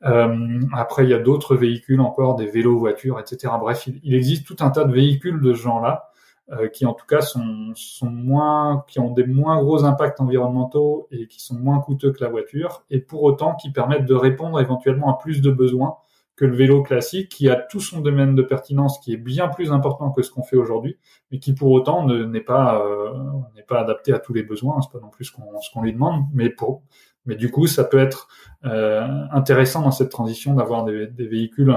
[0.05, 3.55] Euh, après, il y a d'autres véhicules encore, des vélos, voitures, etc.
[3.61, 6.11] Bref, il, existe tout un tas de véhicules de ce genre-là
[6.51, 11.29] euh, qui, en tout cas, sont moins, qui ont des moins gros impacts environnementaux et
[11.29, 15.11] qui sont moins coûteux que la voiture, et pour autant qui permettent de répondre éventuellement
[15.15, 15.99] à plus de besoins
[16.37, 19.71] que le vélo classique, qui a tout son domaine de pertinence, qui est bien plus
[19.71, 20.99] important que ce qu'on fait aujourd'hui,
[21.31, 23.13] mais qui pour autant n'est pas euh,
[23.55, 24.81] n'est pas adapté à tous les besoins.
[24.81, 25.33] C'est pas non plus ce
[25.73, 26.83] qu'on lui demande, mais pour
[27.27, 28.29] mais du coup, ça peut être
[28.65, 31.75] euh, intéressant dans cette transition d'avoir des, des, véhicules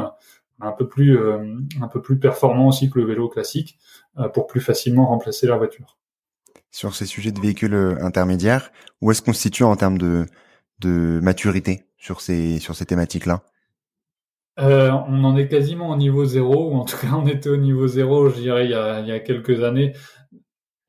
[0.60, 3.78] un, peu plus euh, un peu plus performants aussi que le vélo classique
[4.18, 5.98] euh, pour plus facilement remplacer la voiture.
[6.72, 10.26] Sur ces sujets de véhicules intermédiaires, où est-ce qu'on se situe en termes de
[10.80, 13.44] de maturité sur ces sur ces thématiques-là?
[14.60, 17.58] Euh, on en est quasiment au niveau zéro, ou en tout cas on était au
[17.58, 19.94] niveau zéro, je dirais, il y a, il y a quelques années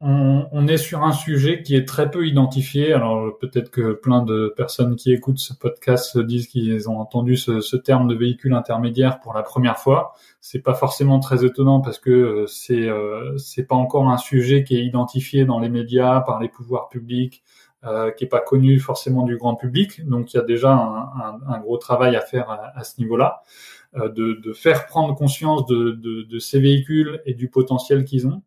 [0.00, 2.92] on, est sur un sujet qui est très peu identifié.
[2.92, 7.36] Alors peut-être que plein de personnes qui écoutent ce podcast se disent qu'ils ont entendu
[7.36, 10.14] ce, terme de véhicule intermédiaire pour la première fois.
[10.40, 14.64] C'est pas forcément très étonnant parce que euh, c'est euh, c'est pas encore un sujet
[14.64, 17.42] qui est identifié dans les médias par les pouvoirs publics,
[17.86, 20.06] euh, qui est pas connu forcément du grand public.
[20.06, 23.42] Donc il y a déjà un, gros travail à faire à, ce niveau-là,
[23.94, 28.42] de, faire prendre conscience de ces véhicules et du potentiel qu'ils ont.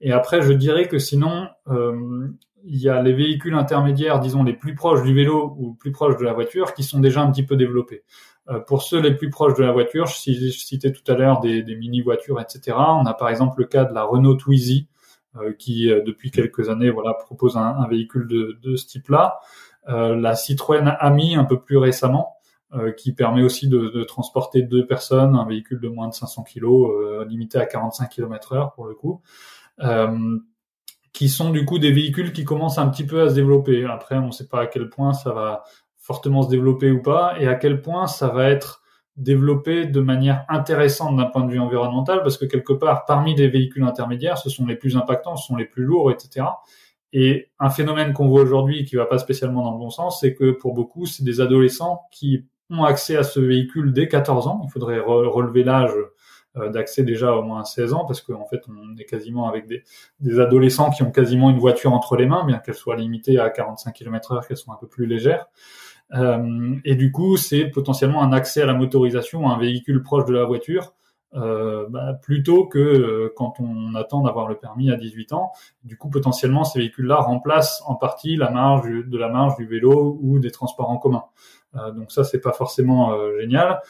[0.00, 2.28] Et après, je dirais que sinon, euh,
[2.64, 6.16] il y a les véhicules intermédiaires, disons les plus proches du vélo ou plus proches
[6.16, 8.02] de la voiture, qui sont déjà un petit peu développés.
[8.48, 11.62] Euh, pour ceux les plus proches de la voiture, je, citais tout à l'heure des,
[11.62, 12.76] des mini-voitures, etc.
[12.78, 14.99] On a par exemple le cas de la Renault Twizy, euh,
[15.58, 19.38] qui euh, depuis quelques années voilà propose un, un véhicule de, de ce type-là.
[19.88, 22.36] Euh, la Citroën Ami un peu plus récemment,
[22.96, 27.26] qui permet aussi de, de, transporter deux personnes, un véhicule de moins de 500 kg,
[27.28, 29.22] limité à 45 km/h pour le coup.
[29.82, 30.38] Euh,
[31.12, 33.84] qui sont du coup des véhicules qui commencent un petit peu à se développer.
[33.84, 35.64] Après, on ne sait pas à quel point ça va
[35.96, 38.79] fortement se développer ou pas, et à quel point ça va être
[39.20, 43.48] développé de manière intéressante d'un point de vue environnemental, parce que quelque part, parmi les
[43.48, 46.46] véhicules intermédiaires, ce sont les plus impactants, ce sont les plus lourds, etc.
[47.12, 50.34] Et un phénomène qu'on voit aujourd'hui qui va pas spécialement dans le bon sens, c'est
[50.34, 54.62] que pour beaucoup, c'est des adolescents qui ont accès à ce véhicule dès 14 ans.
[54.64, 55.92] Il faudrait relever l'âge
[56.56, 59.66] euh, d'accès déjà au moins à 16 ans, parce qu'en fait, on est quasiment avec
[59.66, 59.84] des,
[60.20, 63.50] des, adolescents qui ont quasiment une voiture entre les mains, bien qu'elle soit limitée à
[63.50, 65.46] 45 km heure, qu'elle soit un peu plus légère.
[66.14, 70.34] Euh, et du coup, c'est potentiellement un accès à la motorisation, un véhicule proche de
[70.34, 70.94] la voiture,
[71.36, 75.52] euh, bah, plutôt que euh, quand on attend d'avoir le permis à 18 ans.
[75.84, 80.18] Du coup, potentiellement, ces véhicules-là remplacent en partie la marge de la marge du vélo
[80.20, 81.22] ou des transports en commun.
[81.76, 83.80] Euh, donc ça, c'est pas forcément génial.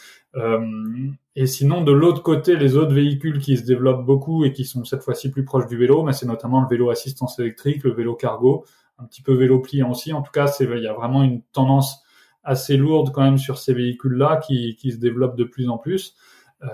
[1.36, 4.84] Et sinon, de l'autre côté, les autres véhicules qui se développent beaucoup et qui sont
[4.84, 8.14] cette fois-ci plus proches du vélo, mais c'est notamment le vélo assistance électrique, le vélo
[8.14, 8.64] cargo,
[8.98, 10.12] un petit peu vélo pliant aussi.
[10.12, 12.02] En tout cas, il y a vraiment une tendance
[12.42, 16.14] assez lourde quand même sur ces véhicules-là qui, qui se développent de plus en plus.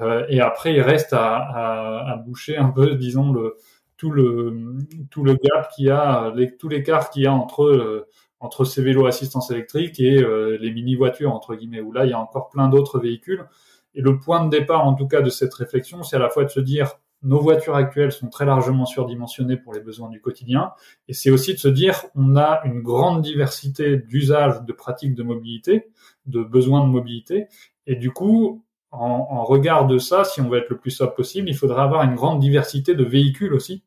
[0.02, 3.56] Euh, et après, il reste à, à, à, boucher un peu, disons, le,
[3.96, 4.76] tout le
[5.10, 8.08] tout le gap qu'il y a, les, tout l'écart qu'il y a entre euh,
[8.40, 12.10] entre ces vélos assistance électrique et euh, les mini voitures entre guillemets où là il
[12.10, 13.46] y a encore plein d'autres véhicules
[13.94, 16.44] et le point de départ en tout cas de cette réflexion c'est à la fois
[16.44, 20.72] de se dire nos voitures actuelles sont très largement surdimensionnées pour les besoins du quotidien.
[21.08, 25.22] Et c'est aussi de se dire on a une grande diversité d'usages de pratiques de
[25.22, 25.88] mobilité
[26.26, 27.46] de besoins de mobilité.
[27.86, 31.50] Et du coup en, regard de ça si on veut être le plus sobre possible
[31.50, 33.82] il faudra avoir une grande diversité de véhicules aussi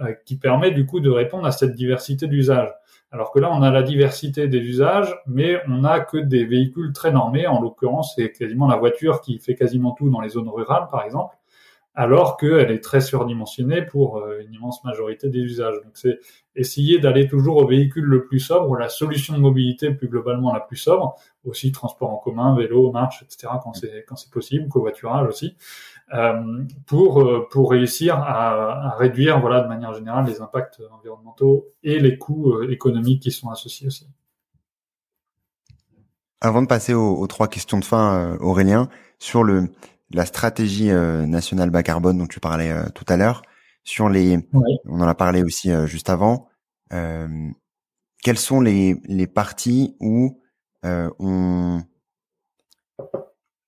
[0.00, 2.72] euh, qui permet du coup de répondre à cette diversité d'usages.
[3.12, 6.92] Alors que là, on a la diversité des usages, mais on n'a que des véhicules
[6.92, 7.48] très normés.
[7.48, 11.02] En l'occurrence, c'est quasiment la voiture qui fait quasiment tout dans les zones rurales, par
[11.02, 11.34] exemple,
[12.00, 15.74] alors qu'elle est très surdimensionnée pour euh, une immense majorité des usages.
[15.84, 16.18] Donc, c'est
[16.56, 20.60] essayer d'aller toujours au véhicule le plus sobre, la solution de mobilité plus globalement la
[20.60, 23.52] plus sobre, aussi transport en commun, vélo, marche, etc.
[23.62, 25.56] quand c'est quand c'est possible, covoiturage aussi.
[26.86, 32.16] pour pour réussir à, à, réduire voilà de manière générale les impacts environnementaux et les
[32.16, 34.08] coûts économiques qui sont associés aussi.
[36.40, 38.88] Avant de passer aux, trois questions de fin, Aurélien,
[39.18, 39.68] sur le
[40.10, 43.42] la stratégie nationale bas carbone dont tu parlais tout à l'heure,
[43.84, 44.38] sur les,
[44.86, 46.48] on en a parlé aussi juste avant.
[46.92, 47.50] Euh,
[48.22, 50.42] quelles sont les, les parties où
[50.84, 51.82] euh, on,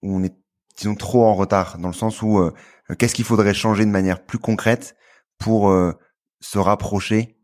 [0.03, 0.35] on est
[0.77, 1.79] disons trop en retard?
[1.79, 2.53] Dans le sens où euh,
[2.99, 4.97] qu'est-ce qu'il faudrait changer de manière plus concrète
[5.39, 5.93] pour euh,
[6.41, 7.39] se rapprocher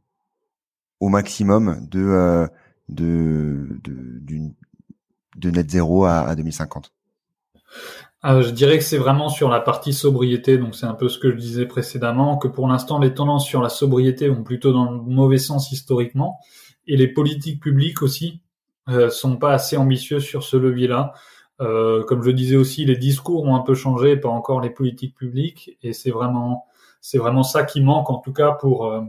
[1.00, 2.46] au maximum de euh,
[2.88, 4.52] de, de,
[5.36, 6.92] de net zéro à, à 2050
[8.24, 11.18] euh, je dirais que c'est vraiment sur la partie sobriété, donc c'est un peu ce
[11.18, 14.90] que je disais précédemment, que pour l'instant les tendances sur la sobriété vont plutôt dans
[14.90, 16.40] le mauvais sens historiquement,
[16.86, 18.40] et les politiques publiques aussi
[18.88, 21.12] euh, sont pas assez ambitieuses sur ce levier-là.
[21.60, 25.14] Euh, comme je disais aussi, les discours ont un peu changé, pas encore les politiques
[25.14, 26.66] publiques, et c'est vraiment
[27.00, 29.02] c'est vraiment ça qui manque en tout cas pour euh,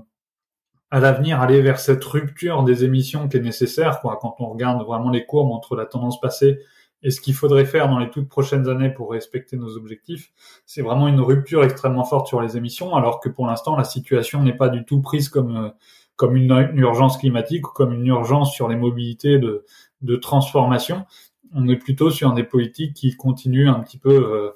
[0.92, 4.02] à l'avenir aller vers cette rupture des émissions qui est nécessaire.
[4.02, 4.18] Quoi.
[4.22, 6.60] Quand on regarde vraiment les courbes entre la tendance passée
[7.02, 10.32] et ce qu'il faudrait faire dans les toutes prochaines années pour respecter nos objectifs,
[10.66, 14.44] c'est vraiment une rupture extrêmement forte sur les émissions, alors que pour l'instant, la situation
[14.44, 15.70] n'est pas du tout prise comme, euh,
[16.16, 19.66] comme une, urgence climatique ou comme une urgence sur les mobilités de,
[20.02, 21.06] de transformation.
[21.54, 24.52] On est plutôt sur des politiques qui continuent un petit peu, euh,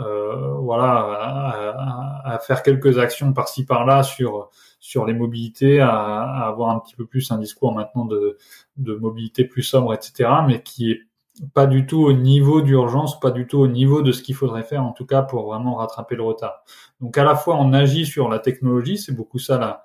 [0.00, 6.46] euh, voilà, à, à, faire quelques actions par-ci par-là sur sur les mobilités, à, à,
[6.46, 8.38] avoir un petit peu plus un discours maintenant de,
[8.76, 11.07] de mobilité plus sobre, etc., mais qui est
[11.54, 14.62] pas du tout au niveau d'urgence, pas du tout au niveau de ce qu'il faudrait
[14.62, 16.62] faire en tout cas pour vraiment rattraper le retard.
[17.00, 19.84] Donc à la fois on agit sur la technologie, c'est beaucoup ça la,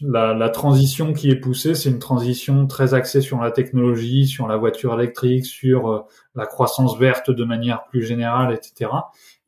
[0.00, 4.48] la, la, transition qui est poussée, c'est une transition très axée sur la technologie, sur
[4.48, 6.00] la voiture électrique, sur euh,
[6.34, 8.90] la croissance verte de manière plus générale, etc.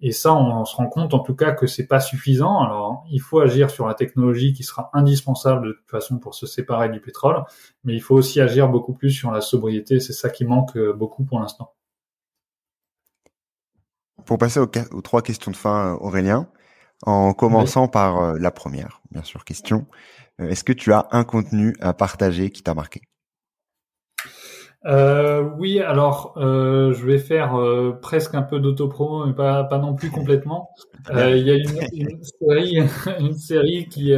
[0.01, 2.61] Et ça, on, se rend compte en tout cas que c'est pas suffisant.
[2.61, 6.46] Alors, il faut agir sur la technologie qui sera indispensable de toute façon pour se
[6.46, 7.42] séparer du pétrole,
[7.82, 9.99] mais il faut aussi agir beaucoup plus sur la sobriété.
[9.99, 11.74] C'est ça qui manque euh, beaucoup pour l'instant.
[14.24, 16.49] Pour passer aux, trois questions de fin, Aurélien,
[17.03, 19.86] en commençant par euh, la première, bien sûr, question.
[20.40, 23.03] Euh, est-ce que tu as un contenu à partager qui t'a marqué?
[24.87, 29.79] Euh, oui, alors euh, je vais faire euh, presque un peu d'autopromo, mais pas, pas
[29.79, 30.70] non plus complètement.
[31.11, 32.81] Euh, il y a une, une, série,
[33.20, 34.12] une série qui,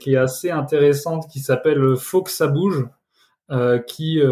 [0.00, 2.86] qui est assez intéressante qui s'appelle Faut que ça bouge,
[3.86, 4.22] qui,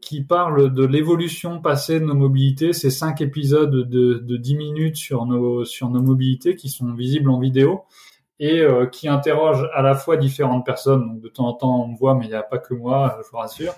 [0.00, 2.72] qui parle de l'évolution passée de nos mobilités.
[2.72, 7.28] C'est cinq épisodes de, de 10 minutes sur nos, sur nos mobilités qui sont visibles
[7.28, 7.82] en vidéo
[8.40, 11.06] et euh, qui interroge à la fois différentes personnes.
[11.06, 13.18] Donc de temps en temps on me voit, mais il n'y a pas que moi,
[13.22, 13.74] je vous rassure.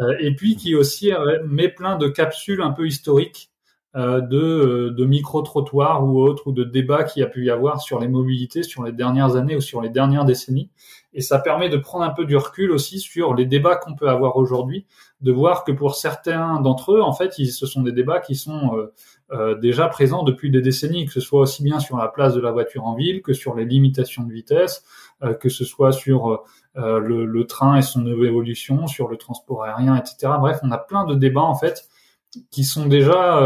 [0.00, 3.50] Euh, et puis qui aussi euh, met plein de capsules un peu historiques
[3.94, 7.98] de, de micro-trottoirs ou autres, ou de débats qu'il y a pu y avoir sur
[7.98, 10.70] les mobilités sur les dernières années ou sur les dernières décennies.
[11.14, 14.08] Et ça permet de prendre un peu du recul aussi sur les débats qu'on peut
[14.08, 14.86] avoir aujourd'hui,
[15.20, 18.88] de voir que pour certains d'entre eux, en fait, ce sont des débats qui sont
[19.30, 22.40] euh, déjà présent depuis des décennies, que ce soit aussi bien sur la place de
[22.40, 24.84] la voiture en ville que sur les limitations de vitesse,
[25.22, 26.44] euh, que ce soit sur
[26.76, 30.32] euh, le, train et son évolution, sur le transport aérien, etc.
[30.40, 31.88] Bref, on a plein de débats en fait
[32.50, 33.40] qui sont déjà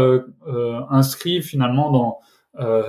[0.89, 2.19] inscrits finalement dans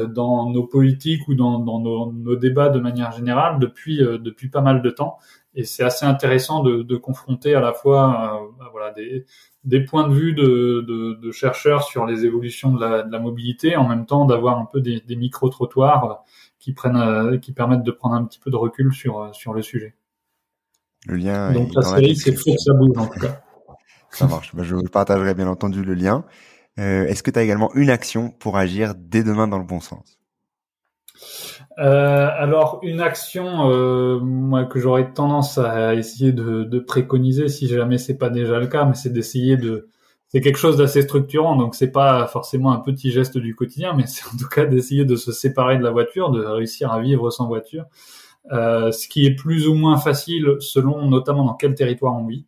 [0.09, 4.61] dans nos politiques ou dans, dans nos, nos, débats de manière générale depuis depuis pas
[4.61, 5.19] mal de temps
[5.55, 9.25] et c'est assez intéressant de, de, confronter à la fois euh, voilà des,
[9.63, 13.19] des points de vue de, de, de, chercheurs sur les évolutions de la, de la
[13.21, 16.25] mobilité, en même temps d'avoir un peu des, des micro trottoirs
[16.59, 19.63] qui prennent euh, qui permettent de prendre un petit peu de recul sur sur le
[19.63, 19.95] sujet.
[21.07, 21.53] Le lien.
[21.53, 23.44] Donc la série, c'est que ça bouge en tout cas.
[24.15, 24.55] Ça marche.
[24.55, 26.25] Bah, je partagerai bien entendu le lien.
[26.79, 29.81] Euh, Est-ce que tu as également une action pour agir dès demain dans le bon
[29.81, 30.19] sens?
[31.79, 37.99] Euh, alors une action euh, moi que j'aurais tendance à essayer de, préconiser si jamais
[37.99, 39.89] c'est pas déjà le cas, mais c'est d'essayer de
[40.29, 44.07] c'est quelque chose d'assez structurant, donc c'est pas forcément un petit geste du quotidien, mais
[44.07, 47.31] c'est en tout cas d'essayer de se séparer de la voiture, de réussir à vivre
[47.31, 47.85] sans voiture,
[48.51, 52.47] ce qui est plus ou moins facile selon notamment dans quel territoire on vit.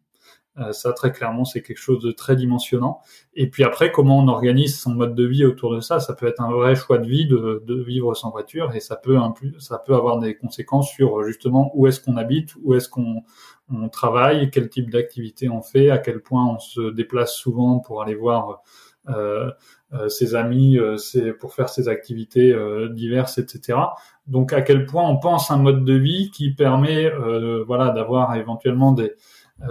[0.59, 3.01] Euh, ça, très clairement, c'est quelque chose de très dimensionnant.
[3.35, 6.01] Et puis après, comment on organise son mode de vie autour de ça?
[6.01, 8.97] Ça peut être un vrai choix de vie de, de vivre sans voiture, et ça
[8.97, 9.19] peut
[9.59, 13.23] ça peut avoir des conséquences sur justement où est-ce qu'on habite, où est-ce qu'on
[13.71, 18.03] on travaille, quel type d'activité on fait, à quel point on se déplace souvent pour
[18.03, 18.63] aller voir
[19.09, 19.51] euh,
[19.93, 20.97] euh, ses amis, euh,
[21.39, 23.79] pour faire ses activités euh, diverses, etc.
[24.27, 27.11] Donc à quel point on pense un mode de vie qui permet,
[27.67, 29.15] voilà, d'avoir éventuellement des euh,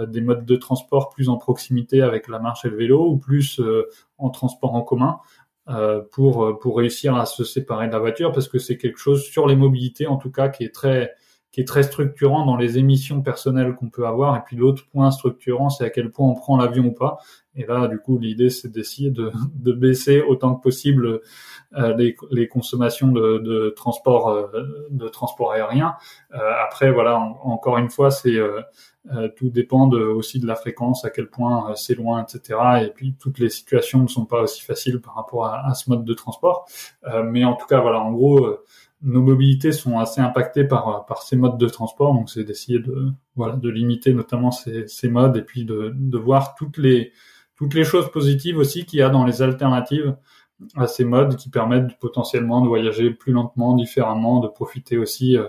[0.06, 3.60] des modes de transport plus en proximité avec la marche et le vélo ou plus
[3.60, 5.20] euh, en transport en commun.
[6.12, 9.46] pour pour réussir à se séparer de la voiture parce que c'est quelque chose sur
[9.46, 11.12] les mobilités en tout cas qui est très
[11.56, 14.36] qui est très structurant dans les émissions personnelles qu'on peut avoir.
[14.36, 17.16] Et puis l'autre point structurant, c'est à quel point on prend l'avion ou pas.
[17.54, 21.22] Et là, du coup, l'idée, c'est d'essayer de, de, baisser autant que possible
[21.74, 24.48] euh, les, les, consommations de, de, transport euh,
[24.90, 25.94] de transport aérien.
[26.34, 28.60] Euh, après, voilà, encore une fois, c'est euh,
[29.36, 32.58] tout dépend de, aussi de la fréquence, à quel point c'est loin, etc.
[32.84, 35.90] Et puis toutes les situations ne sont pas aussi faciles par rapport à, à ce
[35.90, 36.66] mode de transport.
[37.24, 38.58] mais en tout cas, voilà, en gros
[39.02, 43.12] nos mobilités sont assez impactées par, par ces modes de transport, donc c'est d'essayer de,
[43.36, 47.12] voilà, de limiter notamment ces, ces modes et puis de, de voir toutes les,
[47.56, 50.16] toutes les choses positives aussi qu'il y a dans les alternatives
[50.74, 55.44] à ces modes qui permettent potentiellement de voyager plus lentement, différemment, de profiter aussi euh,
[55.44, 55.48] euh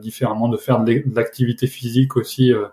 [0.00, 2.66] différemment, de faire de l'activité physique aussi euh,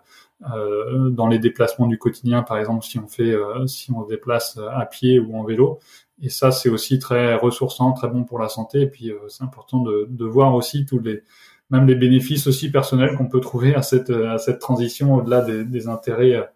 [0.54, 4.10] euh, dans les déplacements du quotidien, par exemple si on fait, euh, si on se
[4.10, 5.80] déplace à pied ou en vélo,
[6.22, 8.82] et ça, c'est aussi très ressourçant, très bon pour la santé.
[8.82, 11.24] Et puis, euh, c'est important de, voir aussi tous les,
[11.72, 15.66] même les bénéfices aussi personnels qu'on peut trouver à cette, à cette transition au-delà des,
[15.66, 16.48] des, intérêts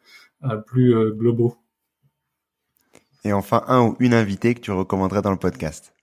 [0.43, 1.55] euh, plus euh, globaux.
[3.23, 5.94] Et enfin, un ou une invitée que tu recommanderais dans le podcast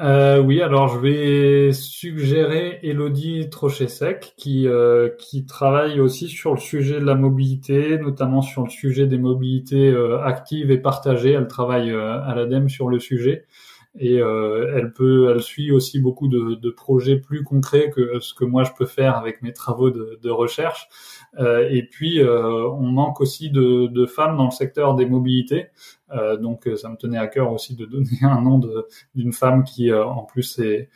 [0.00, 6.60] euh, oui, alors je vais suggérer Elodie Trochesec qui euh, qui travaille aussi sur le
[6.60, 11.32] sujet de la mobilité, notamment sur le sujet des mobilités euh, actives et partagées.
[11.32, 13.44] Elle travaille à l'ADEME sur le sujet
[13.98, 18.34] et euh, elle peut, elle suit aussi beaucoup de, de, projets plus concrets que ce
[18.34, 20.88] que moi je peux faire avec mes travaux de, de recherche.
[21.38, 25.66] Euh, et puis on manque aussi de, de, femmes dans le secteur des mobilités.
[26.12, 28.60] Euh, donc ça me tenait à cœur aussi de donner un nom
[29.14, 30.88] d'une femme qui en plus est,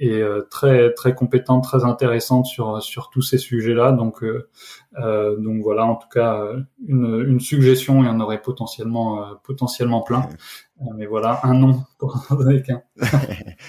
[0.00, 3.92] est très très compétente, très intéressante sur sur tous ces sujets-là.
[3.92, 4.48] Donc euh,
[5.38, 6.42] donc voilà, en tout cas
[6.86, 10.28] une, une suggestion, il y en aurait potentiellement potentiellement plein.
[10.96, 12.82] Mais voilà, un nom pour en donner qu'un.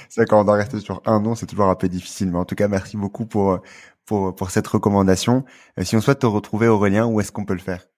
[0.09, 2.31] c'est quand on doit rester sur un nom, c'est toujours un peu difficile.
[2.31, 3.59] Mais en tout cas, merci beaucoup pour
[4.05, 5.45] pour pour cette recommandation.
[5.81, 7.90] si on souhaite te retrouver, Aurélien, où est-ce qu'on peut le faire?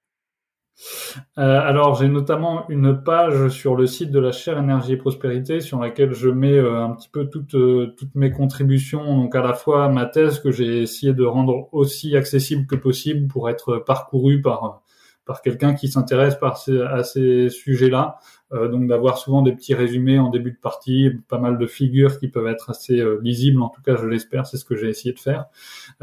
[1.37, 5.59] Euh, alors j'ai notamment une page sur le site de la chaire énergie et prospérité
[5.59, 9.41] sur laquelle je mets euh, un petit peu toutes euh, toutes mes contributions donc à
[9.41, 13.77] la fois ma thèse que j'ai essayé de rendre aussi accessible que possible pour être
[13.77, 14.82] parcourue par
[15.25, 18.19] par quelqu'un qui s'intéresse à ces sujets-là.
[18.53, 22.19] Euh, donc d'avoir souvent des petits résumés en début de partie, pas mal de figures
[22.19, 23.61] qui peuvent être assez euh, lisibles.
[23.61, 25.45] En tout cas, je l'espère, c'est ce que j'ai essayé de faire.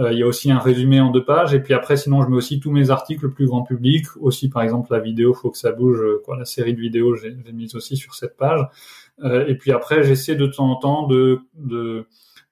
[0.00, 1.54] Euh, il y a aussi un résumé en deux pages.
[1.54, 4.06] Et puis après, sinon, je mets aussi tous mes articles plus grand public.
[4.18, 6.02] Aussi, par exemple, la vidéo, faut que ça bouge.
[6.24, 8.66] Quoi, la série de vidéos, j'ai mis aussi sur cette page.
[9.22, 12.06] et puis après, j'essaie de temps en temps de, de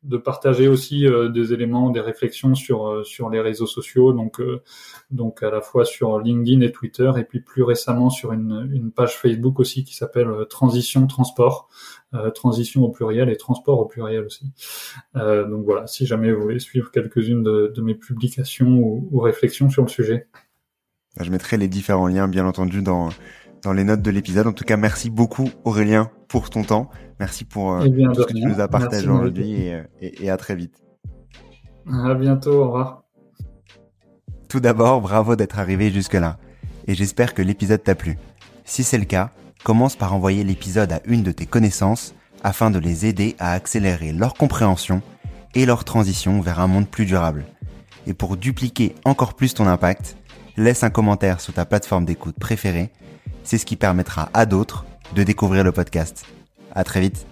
[0.05, 4.41] de partager aussi euh, des éléments, des réflexions sur euh, sur les réseaux sociaux, donc
[4.41, 4.63] euh,
[5.11, 8.93] donc à la fois sur LinkedIn et Twitter, et puis plus récemment sur une, une
[8.93, 11.69] page Facebook aussi qui s'appelle Transition Transport,
[12.35, 14.47] transition au pluriel et transport au pluriel aussi.
[15.15, 19.69] donc voilà, si jamais vous voulez suivre quelques-unes de, de, mes publications ou, ou réflexions
[19.69, 20.27] sur le sujet.
[21.21, 23.11] Je mettrai les différents liens, bien entendu, dans
[23.63, 24.47] dans les notes de l'épisode.
[24.47, 26.91] En tout cas, merci beaucoup Aurélien pour ton temps.
[27.21, 30.31] Merci pour euh, eh tout ce que tu nous as partagé aujourd'hui euh, et, et,
[30.31, 30.83] à très vite.
[31.91, 33.05] À bientôt, au revoir.
[34.49, 36.39] Tout d'abord, bravo d'être arrivé jusque-là.
[36.87, 38.19] Et j'espère que l'épisode t'a plu.
[38.65, 39.31] Si c'est le cas,
[39.65, 44.13] commence par envoyer l'épisode à une de tes connaissances afin de les aider à accélérer
[44.13, 45.03] leur compréhension
[45.55, 47.45] et leur transition vers un monde plus durable.
[48.07, 50.17] Et pour dupliquer encore plus ton impact,
[50.57, 52.91] laisse un commentaire sur ta plateforme d'écoute préférée.
[53.45, 54.85] C'est ce qui permettra à d'autres
[55.15, 56.25] de découvrir le podcast.
[56.75, 57.28] À très vite.